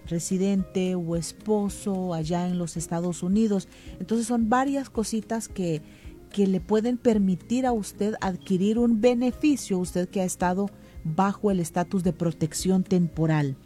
residente 0.06 0.94
o 0.94 1.16
esposo 1.16 2.14
allá 2.14 2.48
en 2.48 2.58
los 2.58 2.76
Estados 2.76 3.22
Unidos. 3.22 3.68
Entonces 4.00 4.26
son 4.26 4.48
varias 4.48 4.90
cositas 4.90 5.48
que, 5.48 5.82
que 6.30 6.46
le 6.46 6.60
pueden 6.60 6.98
permitir 6.98 7.66
a 7.66 7.72
usted 7.72 8.14
adquirir 8.20 8.78
un 8.78 9.00
beneficio, 9.00 9.78
usted 9.78 10.08
que 10.08 10.20
ha 10.20 10.24
estado 10.24 10.70
bajo 11.04 11.50
el 11.50 11.60
estatus 11.60 12.02
de 12.02 12.12
protección 12.12 12.84
temporal. 12.84 13.56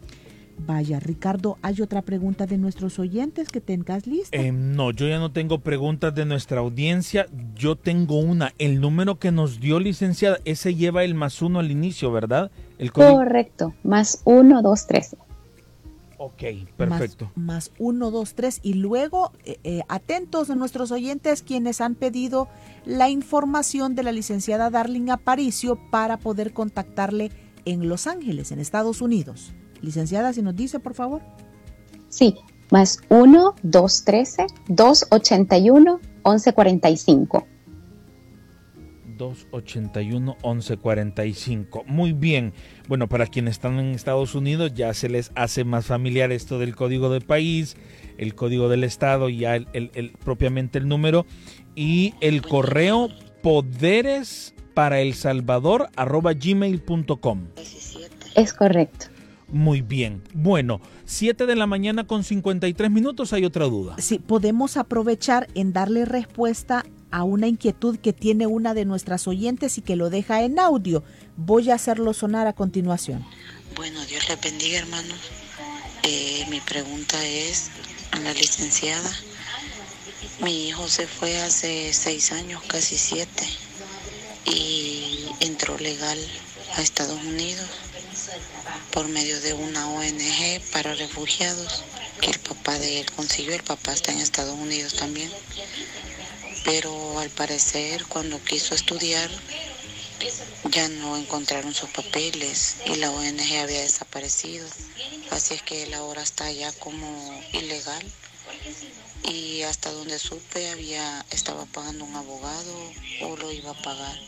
Vaya, 0.59 0.99
Ricardo, 0.99 1.57
¿hay 1.61 1.81
otra 1.81 2.01
pregunta 2.01 2.45
de 2.45 2.57
nuestros 2.57 2.99
oyentes 2.99 3.49
que 3.49 3.61
tengas 3.61 4.07
lista? 4.07 4.35
Eh, 4.37 4.51
no, 4.51 4.91
yo 4.91 5.07
ya 5.07 5.19
no 5.19 5.31
tengo 5.31 5.59
preguntas 5.59 6.13
de 6.15 6.25
nuestra 6.25 6.59
audiencia. 6.59 7.27
Yo 7.55 7.75
tengo 7.75 8.19
una. 8.19 8.53
El 8.57 8.81
número 8.81 9.19
que 9.19 9.31
nos 9.31 9.59
dio 9.59 9.79
licenciada, 9.79 10.39
ese 10.45 10.75
lleva 10.75 11.03
el 11.03 11.13
más 11.13 11.41
uno 11.41 11.59
al 11.59 11.71
inicio, 11.71 12.11
¿verdad? 12.11 12.51
El 12.79 12.91
Correcto, 12.91 13.73
más 13.83 14.21
uno, 14.25 14.61
dos, 14.61 14.87
trece. 14.87 15.17
Ok, 16.19 16.43
perfecto. 16.75 17.31
Más, 17.35 17.71
uno, 17.77 18.09
dos, 18.09 18.33
tres. 18.33 18.59
Y 18.63 18.73
luego, 18.73 19.31
eh, 19.45 19.59
eh, 19.63 19.81
atentos 19.87 20.49
a 20.49 20.55
nuestros 20.55 20.91
oyentes 20.91 21.43
quienes 21.43 21.79
han 21.79 21.93
pedido 21.93 22.49
la 22.85 23.09
información 23.09 23.93
de 23.93 24.01
la 24.01 24.11
licenciada 24.11 24.71
Darling 24.71 25.09
Aparicio 25.11 25.77
para 25.91 26.17
poder 26.17 26.53
contactarle 26.53 27.31
en 27.65 27.87
Los 27.87 28.07
Ángeles, 28.07 28.51
en 28.51 28.59
Estados 28.59 29.01
Unidos. 29.01 29.53
Licenciada, 29.81 30.33
si 30.33 30.41
nos 30.41 30.55
dice, 30.55 30.79
por 30.79 30.93
favor. 30.93 31.21
Sí, 32.09 32.35
más 32.71 32.99
uno, 33.09 33.55
dos, 33.63 34.03
trece, 34.03 34.47
dos, 34.67 35.05
ochenta 35.09 35.57
y 35.57 35.69
uno, 35.69 35.99
once, 36.23 36.53
cuarenta 36.53 36.89
y 36.89 36.97
cinco. 36.97 37.45
281-1145. 39.17 41.83
Muy 41.85 42.13
bien. 42.13 42.53
Bueno, 42.87 43.09
para 43.09 43.27
quienes 43.27 43.53
están 43.53 43.79
en 43.79 43.87
Estados 43.87 44.35
Unidos 44.35 44.73
ya 44.73 44.93
se 44.93 45.09
les 45.09 45.31
hace 45.35 45.63
más 45.63 45.87
familiar 45.87 46.31
esto 46.31 46.59
del 46.59 46.75
código 46.75 47.09
de 47.09 47.21
país, 47.21 47.77
el 48.17 48.35
código 48.35 48.69
del 48.69 48.83
estado, 48.83 49.29
ya 49.29 49.55
el, 49.55 50.13
propiamente 50.23 50.77
el 50.79 50.87
número 50.87 51.25
y 51.75 52.13
el 52.21 52.41
correo 52.41 53.09
poderes 53.41 54.53
para 54.73 55.01
el 55.01 55.15
salvador 55.15 55.89
arroba 55.95 56.33
gmail.com. 56.33 57.47
Es 58.35 58.53
correcto. 58.53 59.07
Muy 59.49 59.81
bien. 59.81 60.23
Bueno, 60.33 60.81
7 61.05 61.45
de 61.45 61.55
la 61.55 61.67
mañana 61.67 62.05
con 62.05 62.23
53 62.23 62.91
minutos, 62.91 63.31
¿hay 63.33 63.45
otra 63.45 63.65
duda? 63.65 63.95
Sí, 63.99 64.19
podemos 64.19 64.75
aprovechar 64.75 65.47
en 65.55 65.71
darle 65.71 66.05
respuesta 66.05 66.85
a 67.11 67.23
una 67.23 67.47
inquietud 67.47 67.97
que 67.97 68.11
tiene 68.11 68.47
una 68.47 68.73
de 68.73 68.83
nuestras 68.83 69.27
oyentes 69.27 69.77
y 69.77 69.81
que 69.81 69.95
lo 69.95 70.09
deja 70.09 70.43
en 70.43 70.59
audio. 70.59 71.03
Voy 71.37 71.71
a 71.71 71.75
hacerlo 71.75 72.13
sonar 72.13 72.47
a 72.47 72.53
continuación. 72.53 73.25
Bueno, 73.75 74.03
Dios 74.05 74.27
le 74.27 74.35
bendiga, 74.35 74.79
hermano. 74.79 75.13
Eh, 76.03 76.45
mi 76.49 76.59
pregunta 76.59 77.23
es 77.25 77.69
a 78.11 78.19
la 78.19 78.33
licenciada. 78.33 79.09
Mi 80.43 80.67
hijo 80.67 80.87
se 80.87 81.07
fue 81.07 81.37
hace 81.41 81.93
seis 81.93 82.31
años, 82.33 82.61
casi 82.67 82.97
siete, 82.97 83.45
y 84.45 85.27
entró 85.39 85.77
legal 85.77 86.17
a 86.75 86.81
Estados 86.81 87.23
Unidos 87.23 87.69
por 88.91 89.07
medio 89.07 89.39
de 89.41 89.53
una 89.53 89.89
ONG 89.89 90.61
para 90.71 90.95
refugiados 90.95 91.83
que 92.21 92.31
el 92.31 92.39
papá 92.39 92.77
de 92.79 92.99
él 92.99 93.11
consiguió. 93.11 93.53
El 93.53 93.63
papá 93.63 93.93
está 93.93 94.11
en 94.11 94.19
Estados 94.19 94.57
Unidos 94.57 94.93
también 94.95 95.31
pero 96.67 97.17
al 97.19 97.29
parecer 97.29 98.05
cuando 98.07 98.43
quiso 98.43 98.75
estudiar 98.75 99.29
ya 100.69 100.89
no 100.89 101.15
encontraron 101.15 101.73
sus 101.73 101.89
papeles 101.91 102.75
y 102.85 102.95
la 102.95 103.09
ONG 103.09 103.39
había 103.61 103.81
desaparecido. 103.81 104.67
Así 105.31 105.53
es 105.53 105.61
que 105.61 105.83
él 105.83 105.93
ahora 105.93 106.21
está 106.21 106.51
ya 106.51 106.73
como 106.73 107.41
ilegal 107.53 108.05
y 109.23 109.61
hasta 109.61 109.93
donde 109.93 110.19
supe 110.19 110.67
había 110.67 111.25
estaba 111.29 111.65
pagando 111.67 112.03
un 112.03 112.17
abogado 112.17 112.91
o 113.21 113.37
lo 113.37 113.49
iba 113.53 113.71
a 113.71 113.81
pagar. 113.81 114.19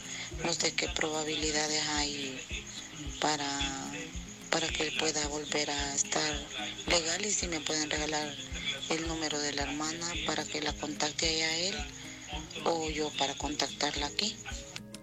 No 0.45 0.53
sé 0.53 0.71
qué 0.71 0.87
probabilidades 0.87 1.83
hay 1.89 2.39
para 3.21 3.45
para 4.49 4.67
que 4.67 4.87
él 4.87 4.93
pueda 4.99 5.27
volver 5.27 5.69
a 5.69 5.95
estar 5.95 6.33
legal 6.87 7.23
y 7.23 7.29
si 7.29 7.47
me 7.47 7.59
pueden 7.59 7.89
regalar 7.89 8.27
el 8.89 9.07
número 9.07 9.39
de 9.39 9.53
la 9.53 9.63
hermana 9.63 10.05
para 10.25 10.43
que 10.43 10.61
la 10.61 10.73
contacte 10.73 11.25
a 11.43 11.57
él 11.57 11.75
o 12.65 12.89
yo 12.89 13.09
para 13.17 13.33
contactarla 13.35 14.07
aquí. 14.07 14.35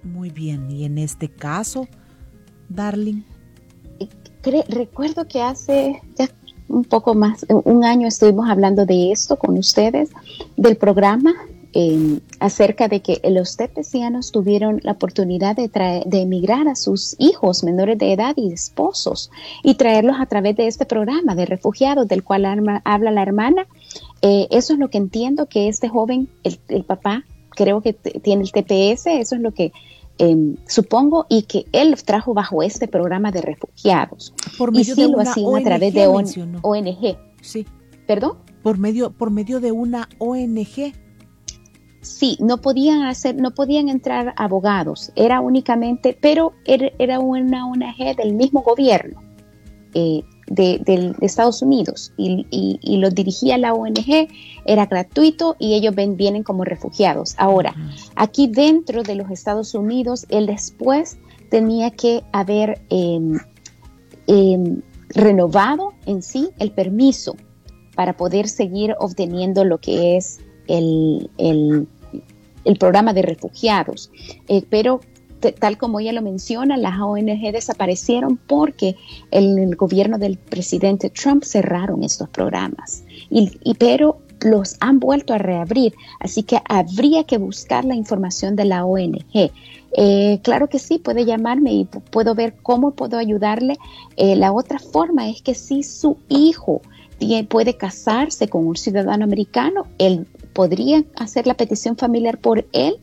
Muy 0.03 0.31
bien, 0.31 0.71
y 0.71 0.85
en 0.85 0.99
este 0.99 1.29
caso, 1.29 1.89
Darling. 2.69 3.23
recuerdo 4.69 5.27
que 5.27 5.43
hace 5.43 6.01
ya 6.17 6.29
un 6.69 6.85
poco 6.85 7.15
más, 7.15 7.47
un 7.49 7.85
año 7.85 8.09
estuvimos 8.09 8.49
hablando 8.49 8.87
de 8.87 9.13
esto 9.13 9.37
con 9.37 9.57
ustedes, 9.57 10.11
del 10.57 10.77
programa 10.77 11.35
Em, 11.79 12.21
acerca 12.41 12.89
de 12.89 13.03
que 13.03 13.21
los 13.29 13.59
tepecianos 13.59 14.33
tuvieron 14.33 14.81
la 14.83 14.93
oportunidad 14.93 15.55
de, 15.55 15.69
de 16.07 16.23
emigrar 16.23 16.69
a 16.69 16.75
sus 16.75 17.15
hijos 17.19 17.65
menores 17.65 17.99
de 17.99 18.15
edad 18.15 18.33
y 18.35 18.51
esposos 18.51 19.31
y 19.63 19.75
traerlos 19.75 20.17
a 20.19 20.25
través 20.25 20.57
de 20.57 20.69
este 20.69 20.87
programa 20.87 21.35
de 21.35 21.45
refugiados 21.45 22.09
del 22.09 22.25
cual 22.25 22.47
habla 22.83 23.11
la 23.11 23.23
hermana. 23.23 23.67
Eh, 24.23 24.49
eso 24.51 24.73
es 24.73 24.79
lo 24.79 24.89
que 24.89 24.97
entiendo 24.97 25.51
que 25.51 25.69
este 25.69 25.91
joven, 25.91 26.31
el, 26.45 26.85
papá, 26.85 27.27
creo 27.51 27.83
que 27.83 27.93
tiene 27.93 28.45
el 28.45 28.53
TPS, 28.53 29.09
eso 29.09 29.35
es 29.35 29.43
lo 29.43 29.53
que 29.53 29.73
em, 30.17 30.57
supongo, 30.67 31.27
y 31.29 31.43
que 31.43 31.67
él 31.73 31.95
trajo 32.07 32.33
bajo 32.33 32.63
este 32.63 32.89
programa 32.89 33.33
de 33.33 33.43
refugiados. 33.43 34.33
Por 34.57 34.73
medio 34.73 34.95
y 34.95 34.97
sí 34.97 35.11
lo 35.11 35.21
hacían 35.21 35.55
a 35.55 35.63
través 35.63 35.93
de 35.93 36.07
ONG. 36.07 37.19
Sí. 37.43 37.67
¿Perdón? 38.07 38.39
Por 38.63 38.79
medio, 38.79 39.11
por 39.11 39.31
medio 39.31 39.61
de 39.61 39.73
una 39.73 40.09
ONG 40.17 40.95
sí, 42.07 42.37
no 42.41 42.59
podían 42.59 43.03
hacer, 43.03 43.37
no 43.37 43.53
podían 43.53 43.89
entrar 43.89 44.33
abogados, 44.37 45.13
era 45.17 45.41
únicamente, 45.41 46.17
pero 46.21 46.53
era, 46.65 47.21
una 47.21 47.67
ONG 47.67 48.17
del 48.17 48.35
mismo 48.35 48.63
gobierno 48.63 49.21
eh, 49.95 50.23
de, 50.49 51.15
Estados 51.21 51.63
Unidos 51.63 52.13
y, 52.17 52.47
y, 52.51 52.97
lo 52.99 53.11
dirigía 53.11 53.59
la 53.59 53.75
ONG, 53.75 54.29
era 54.65 54.87
gratuito 54.87 55.57
y 55.59 55.75
ellos 55.75 55.95
vienen 55.95 56.43
como 56.43 56.65
refugiados. 56.65 57.35
Ahora, 57.39 57.75
aquí 58.15 58.47
dentro 58.47 59.03
de 59.03 59.17
los 59.17 59.31
Estados 59.31 59.75
Unidos, 59.75 60.27
él 60.29 60.47
después 60.47 61.19
tenía 61.51 61.91
que 61.91 62.23
haber 62.33 62.83
em, 62.91 63.39
em, 64.27 64.83
renovado 65.11 65.93
en 66.07 66.23
sí 66.23 66.51
el 66.59 66.73
permiso 66.73 67.37
para 67.95 68.17
poder 68.17 68.49
seguir 68.49 68.95
obteniendo 68.99 69.65
lo 69.65 69.79
que 69.79 70.17
es 70.17 70.39
el, 70.69 71.31
el 71.39 71.89
programa 72.75 73.13
de 73.13 73.23
refugiados. 73.23 74.11
Eh, 74.49 74.63
pero 74.69 75.01
tal 75.53 75.79
como 75.79 76.01
ella 76.01 76.13
lo 76.13 76.23
menciona, 76.23 76.77
las 76.77 76.99
ONG 76.99 77.53
desaparecieron 77.53 78.37
porque 78.37 78.97
el, 79.31 79.59
el 79.59 79.77
gobierno 79.77 80.19
del 80.19 80.37
presidente 80.37 81.11
Trump 81.11 81.45
cerraron 81.45 82.03
estos 82.03 82.29
programas. 82.29 83.05
Y, 83.31 83.75
pero 83.79 84.19
los 84.41 84.77
han 84.81 85.01
vuelto 85.01 85.35
a 85.35 85.39
reabrir, 85.39 85.95
así 86.21 86.43
que 86.43 86.61
habría 86.69 87.25
que 87.25 87.39
buscar 87.39 87.85
la 87.85 87.95
información 87.95 88.57
de 88.57 88.65
la 88.67 88.85
ONG. 88.85 89.51
Eh, 89.99 90.41
claro 90.43 90.69
que 90.69 90.79
sí, 90.79 90.99
puede 90.99 91.25
llamarme 91.25 91.73
y 91.73 91.85
puedo 91.85 92.35
ver 92.35 92.55
cómo 92.63 92.91
puedo 92.91 93.17
ayudarle. 93.17 93.79
Eh, 94.17 94.37
la 94.37 94.53
otra 94.53 94.79
forma 94.79 95.29
es 95.29 95.41
que 95.41 95.55
si 95.55 95.83
su 95.83 96.19
hijo 96.29 96.83
puede 97.49 97.79
casarse 97.79 98.49
con 98.49 98.67
un 98.67 98.77
ciudadano 98.77 99.25
americano, 99.25 99.87
él 99.97 100.27
podría 100.57 101.05
hacer 101.17 101.47
la 101.47 101.53
petición 101.53 101.99
familiar 101.99 102.39
por 102.39 102.65
él 102.73 102.97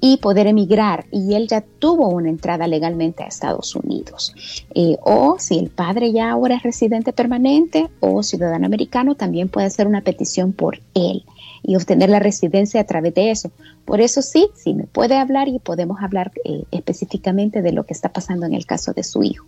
y 0.00 0.18
poder 0.18 0.46
emigrar. 0.46 1.06
Y 1.10 1.34
él 1.34 1.48
ya 1.48 1.60
tuvo 1.60 2.08
una 2.08 2.28
entrada 2.28 2.68
legalmente 2.68 3.24
a 3.24 3.26
Estados 3.26 3.74
Unidos. 3.74 4.32
Eh, 4.76 4.96
o 5.02 5.36
si 5.40 5.58
el 5.58 5.70
padre 5.70 6.12
ya 6.12 6.30
ahora 6.30 6.54
es 6.54 6.62
residente 6.62 7.12
permanente 7.12 7.88
o 7.98 8.22
ciudadano 8.22 8.64
americano, 8.64 9.16
también 9.16 9.48
puede 9.48 9.66
hacer 9.66 9.88
una 9.88 10.02
petición 10.02 10.52
por 10.52 10.80
él 10.94 11.24
y 11.64 11.74
obtener 11.74 12.10
la 12.10 12.20
residencia 12.20 12.80
a 12.80 12.84
través 12.84 13.12
de 13.14 13.32
eso. 13.32 13.50
Por 13.84 14.00
eso 14.00 14.22
sí, 14.22 14.46
sí 14.54 14.72
me 14.72 14.84
puede 14.84 15.16
hablar 15.16 15.48
y 15.48 15.58
podemos 15.58 16.00
hablar 16.00 16.30
eh, 16.44 16.62
específicamente 16.70 17.60
de 17.60 17.72
lo 17.72 17.86
que 17.86 17.92
está 17.92 18.10
pasando 18.10 18.46
en 18.46 18.54
el 18.54 18.66
caso 18.66 18.92
de 18.92 19.02
su 19.02 19.24
hijo, 19.24 19.46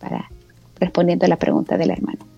para 0.00 0.28
respondiendo 0.80 1.26
a 1.26 1.28
la 1.28 1.36
pregunta 1.36 1.78
del 1.78 1.90
hermano. 1.90 2.37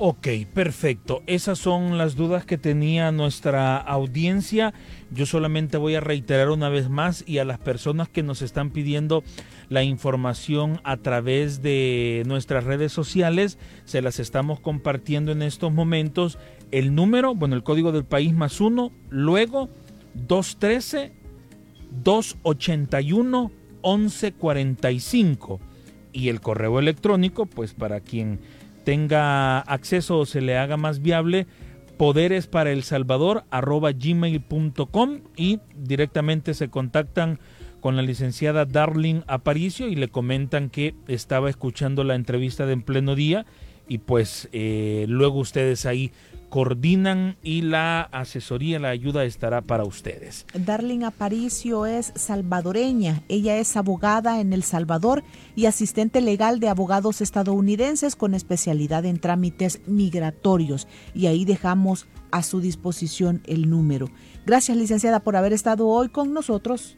Ok, 0.00 0.28
perfecto. 0.54 1.24
Esas 1.26 1.58
son 1.58 1.98
las 1.98 2.14
dudas 2.14 2.44
que 2.44 2.56
tenía 2.56 3.10
nuestra 3.10 3.76
audiencia. 3.78 4.72
Yo 5.10 5.26
solamente 5.26 5.76
voy 5.76 5.96
a 5.96 6.00
reiterar 6.00 6.50
una 6.50 6.68
vez 6.68 6.88
más 6.88 7.24
y 7.26 7.38
a 7.38 7.44
las 7.44 7.58
personas 7.58 8.08
que 8.08 8.22
nos 8.22 8.40
están 8.40 8.70
pidiendo 8.70 9.24
la 9.68 9.82
información 9.82 10.80
a 10.84 10.98
través 10.98 11.62
de 11.62 12.22
nuestras 12.26 12.62
redes 12.62 12.92
sociales, 12.92 13.58
se 13.86 14.00
las 14.00 14.20
estamos 14.20 14.60
compartiendo 14.60 15.32
en 15.32 15.42
estos 15.42 15.72
momentos. 15.72 16.38
El 16.70 16.94
número, 16.94 17.34
bueno, 17.34 17.56
el 17.56 17.64
código 17.64 17.90
del 17.90 18.04
país 18.04 18.32
más 18.32 18.60
uno, 18.60 18.92
luego 19.10 19.68
213 20.14 21.12
281 22.04 23.50
1145 23.82 25.60
y 26.12 26.28
el 26.28 26.40
correo 26.40 26.78
electrónico, 26.78 27.46
pues 27.46 27.74
para 27.74 28.00
quien 28.00 28.38
tenga 28.88 29.60
acceso 29.60 30.20
o 30.20 30.24
se 30.24 30.40
le 30.40 30.56
haga 30.56 30.78
más 30.78 31.02
viable, 31.02 31.46
poderes 31.98 32.46
para 32.46 32.72
el 32.72 32.82
Salvador 32.82 33.44
arroba 33.50 33.92
gmail.com 33.92 35.20
y 35.36 35.60
directamente 35.76 36.54
se 36.54 36.70
contactan 36.70 37.38
con 37.80 37.96
la 37.96 38.02
licenciada 38.02 38.64
Darling 38.64 39.24
Aparicio 39.26 39.88
y 39.88 39.94
le 39.94 40.08
comentan 40.08 40.70
que 40.70 40.94
estaba 41.06 41.50
escuchando 41.50 42.02
la 42.02 42.14
entrevista 42.14 42.64
de 42.64 42.72
en 42.72 42.80
pleno 42.80 43.14
día 43.14 43.44
y 43.88 43.98
pues 43.98 44.48
eh, 44.52 45.04
luego 45.06 45.40
ustedes 45.40 45.84
ahí 45.84 46.10
coordinan 46.48 47.36
y 47.42 47.62
la 47.62 48.02
asesoría, 48.02 48.78
la 48.78 48.88
ayuda 48.88 49.24
estará 49.24 49.60
para 49.60 49.84
ustedes. 49.84 50.46
Darling 50.54 51.04
Aparicio 51.04 51.86
es 51.86 52.12
salvadoreña. 52.14 53.22
Ella 53.28 53.58
es 53.58 53.76
abogada 53.76 54.40
en 54.40 54.52
El 54.52 54.62
Salvador 54.62 55.22
y 55.56 55.66
asistente 55.66 56.20
legal 56.20 56.60
de 56.60 56.68
abogados 56.68 57.20
estadounidenses 57.20 58.16
con 58.16 58.34
especialidad 58.34 59.04
en 59.04 59.18
trámites 59.18 59.80
migratorios. 59.86 60.88
Y 61.14 61.26
ahí 61.26 61.44
dejamos 61.44 62.06
a 62.30 62.42
su 62.42 62.60
disposición 62.60 63.42
el 63.46 63.68
número. 63.68 64.08
Gracias, 64.46 64.76
licenciada, 64.76 65.20
por 65.20 65.36
haber 65.36 65.52
estado 65.52 65.86
hoy 65.88 66.08
con 66.08 66.32
nosotros. 66.32 66.96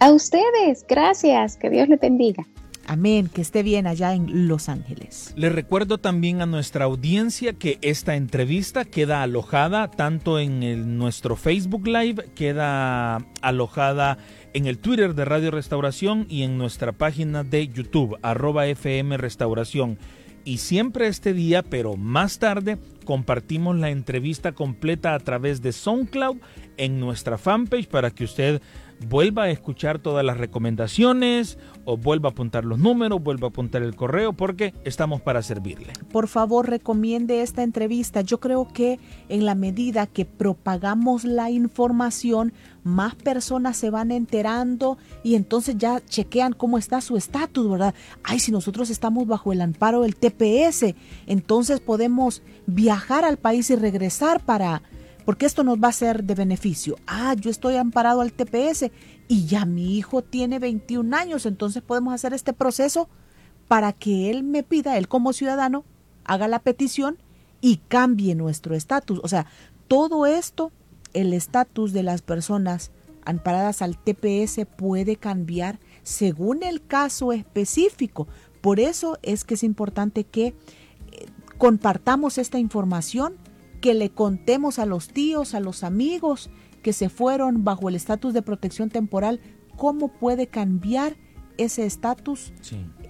A 0.00 0.12
ustedes, 0.12 0.84
gracias. 0.88 1.56
Que 1.56 1.70
Dios 1.70 1.88
le 1.88 1.96
bendiga. 1.96 2.46
Amén, 2.88 3.28
que 3.28 3.40
esté 3.42 3.64
bien 3.64 3.88
allá 3.88 4.14
en 4.14 4.46
Los 4.46 4.68
Ángeles. 4.68 5.32
Le 5.36 5.48
recuerdo 5.48 5.98
también 5.98 6.40
a 6.40 6.46
nuestra 6.46 6.84
audiencia 6.84 7.52
que 7.52 7.78
esta 7.82 8.14
entrevista 8.14 8.84
queda 8.84 9.22
alojada 9.22 9.90
tanto 9.90 10.38
en 10.38 10.96
nuestro 10.96 11.34
Facebook 11.34 11.88
Live, 11.88 12.30
queda 12.36 13.26
alojada 13.42 14.18
en 14.54 14.66
el 14.66 14.78
Twitter 14.78 15.14
de 15.14 15.24
Radio 15.24 15.50
Restauración 15.50 16.26
y 16.28 16.44
en 16.44 16.58
nuestra 16.58 16.92
página 16.92 17.42
de 17.42 17.66
YouTube, 17.66 18.18
arroba 18.22 18.66
FM 18.66 19.16
Restauración. 19.16 19.98
Y 20.44 20.58
siempre 20.58 21.08
este 21.08 21.32
día, 21.32 21.64
pero 21.64 21.96
más 21.96 22.38
tarde, 22.38 22.78
compartimos 23.04 23.74
la 23.74 23.90
entrevista 23.90 24.52
completa 24.52 25.14
a 25.14 25.18
través 25.18 25.60
de 25.60 25.72
SoundCloud 25.72 26.36
en 26.76 27.00
nuestra 27.00 27.36
fanpage 27.36 27.88
para 27.88 28.12
que 28.12 28.22
usted 28.22 28.62
vuelva 29.08 29.44
a 29.44 29.50
escuchar 29.50 29.98
todas 29.98 30.24
las 30.24 30.36
recomendaciones 30.36 31.58
o 31.84 31.96
vuelva 31.96 32.30
a 32.30 32.32
apuntar 32.32 32.64
los 32.64 32.78
números, 32.78 33.22
vuelva 33.22 33.48
a 33.48 33.50
apuntar 33.50 33.82
el 33.82 33.94
correo 33.94 34.32
porque 34.32 34.74
estamos 34.84 35.20
para 35.20 35.42
servirle. 35.42 35.92
Por 36.10 36.28
favor, 36.28 36.68
recomiende 36.68 37.42
esta 37.42 37.62
entrevista. 37.62 38.22
Yo 38.22 38.40
creo 38.40 38.68
que 38.72 38.98
en 39.28 39.44
la 39.44 39.54
medida 39.54 40.06
que 40.06 40.24
propagamos 40.24 41.24
la 41.24 41.50
información, 41.50 42.52
más 42.82 43.14
personas 43.14 43.76
se 43.76 43.90
van 43.90 44.10
enterando 44.10 44.98
y 45.22 45.34
entonces 45.34 45.76
ya 45.76 46.00
chequean 46.04 46.52
cómo 46.52 46.78
está 46.78 47.00
su 47.00 47.16
estatus, 47.16 47.68
¿verdad? 47.68 47.94
Ay, 48.22 48.38
si 48.38 48.52
nosotros 48.52 48.90
estamos 48.90 49.26
bajo 49.26 49.52
el 49.52 49.60
amparo 49.60 50.02
del 50.02 50.16
TPS, 50.16 50.94
entonces 51.26 51.80
podemos 51.80 52.42
viajar 52.66 53.24
al 53.24 53.36
país 53.36 53.70
y 53.70 53.76
regresar 53.76 54.44
para 54.44 54.82
porque 55.26 55.44
esto 55.44 55.64
nos 55.64 55.78
va 55.78 55.88
a 55.88 55.92
ser 55.92 56.22
de 56.22 56.36
beneficio. 56.36 56.96
Ah, 57.06 57.34
yo 57.34 57.50
estoy 57.50 57.74
amparado 57.74 58.20
al 58.20 58.32
TPS 58.32 58.92
y 59.26 59.46
ya 59.46 59.66
mi 59.66 59.98
hijo 59.98 60.22
tiene 60.22 60.60
21 60.60 61.14
años, 61.14 61.46
entonces 61.46 61.82
podemos 61.82 62.14
hacer 62.14 62.32
este 62.32 62.52
proceso 62.52 63.08
para 63.66 63.92
que 63.92 64.30
él 64.30 64.44
me 64.44 64.62
pida, 64.62 64.96
él 64.96 65.08
como 65.08 65.32
ciudadano, 65.32 65.84
haga 66.24 66.46
la 66.46 66.60
petición 66.60 67.18
y 67.60 67.78
cambie 67.88 68.36
nuestro 68.36 68.76
estatus. 68.76 69.20
O 69.24 69.26
sea, 69.26 69.46
todo 69.88 70.26
esto, 70.26 70.70
el 71.12 71.32
estatus 71.32 71.92
de 71.92 72.04
las 72.04 72.22
personas 72.22 72.92
amparadas 73.24 73.82
al 73.82 73.98
TPS 73.98 74.64
puede 74.76 75.16
cambiar 75.16 75.80
según 76.04 76.62
el 76.62 76.86
caso 76.86 77.32
específico. 77.32 78.28
Por 78.60 78.78
eso 78.78 79.18
es 79.22 79.42
que 79.42 79.54
es 79.54 79.64
importante 79.64 80.22
que 80.22 80.46
eh, 80.46 80.54
compartamos 81.58 82.38
esta 82.38 82.60
información 82.60 83.34
que 83.80 83.94
le 83.94 84.10
contemos 84.10 84.78
a 84.78 84.86
los 84.86 85.08
tíos, 85.08 85.54
a 85.54 85.60
los 85.60 85.84
amigos 85.84 86.50
que 86.82 86.92
se 86.92 87.08
fueron 87.08 87.64
bajo 87.64 87.88
el 87.88 87.96
estatus 87.96 88.32
de 88.32 88.42
protección 88.42 88.90
temporal, 88.90 89.40
cómo 89.76 90.08
puede 90.08 90.46
cambiar 90.46 91.16
ese 91.58 91.86
estatus 91.86 92.52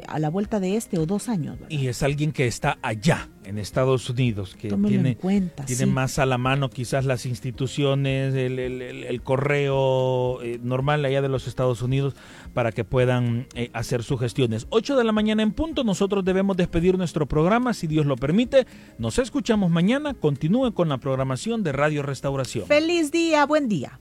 a 0.09 0.19
la 0.19 0.31
vuelta 0.31 0.61
de 0.61 0.77
este 0.77 0.99
o 0.99 1.07
dos 1.07 1.29
años. 1.29 1.59
Y 1.69 1.89
es 1.89 2.03
alguien 2.03 2.33
que 2.33 2.47
está 2.47 2.79
allá, 2.83 3.29
en 3.47 3.59
Estados 3.59 4.11
Unidos, 4.11 4.57
que 4.61 4.69
tiene, 4.69 5.17
tiene 5.67 5.87
más 5.87 6.19
a 6.19 6.27
la 6.27 6.37
mano 6.37 6.69
quizás 6.69 7.05
las 7.05 7.27
instituciones, 7.27 8.35
el, 8.35 9.21
correo 9.23 10.43
eh, 10.43 10.59
normal 10.63 11.05
allá 11.05 11.23
de 11.23 11.29
los 11.29 11.47
Estados 11.47 11.81
Unidos 11.81 12.15
para 12.55 12.73
que 12.73 12.85
puedan 12.85 13.47
eh, 13.55 13.71
hacer 13.73 14.03
sus 14.03 14.19
gestiones. 14.19 14.67
8 14.71 14.97
de 14.97 15.05
la 15.05 15.13
mañana 15.13 15.43
en 15.43 15.53
punto, 15.53 15.85
nosotros 15.85 16.25
debemos 16.25 16.57
despedir 16.57 16.99
nuestro 16.99 17.27
programa, 17.27 17.73
si 17.73 17.87
Dios 17.87 18.05
lo 18.05 18.17
permite. 18.17 18.67
Nos 18.99 19.19
escuchamos 19.19 19.71
mañana, 19.71 20.15
continúe 20.15 20.73
con 20.75 20.89
la 20.89 20.99
programación 20.99 21.63
de 21.63 21.73
Radio 21.73 22.03
Restauración. 22.03 22.67
Feliz 22.67 23.13
día, 23.13 23.47
buen 23.47 23.69
día. 23.69 24.01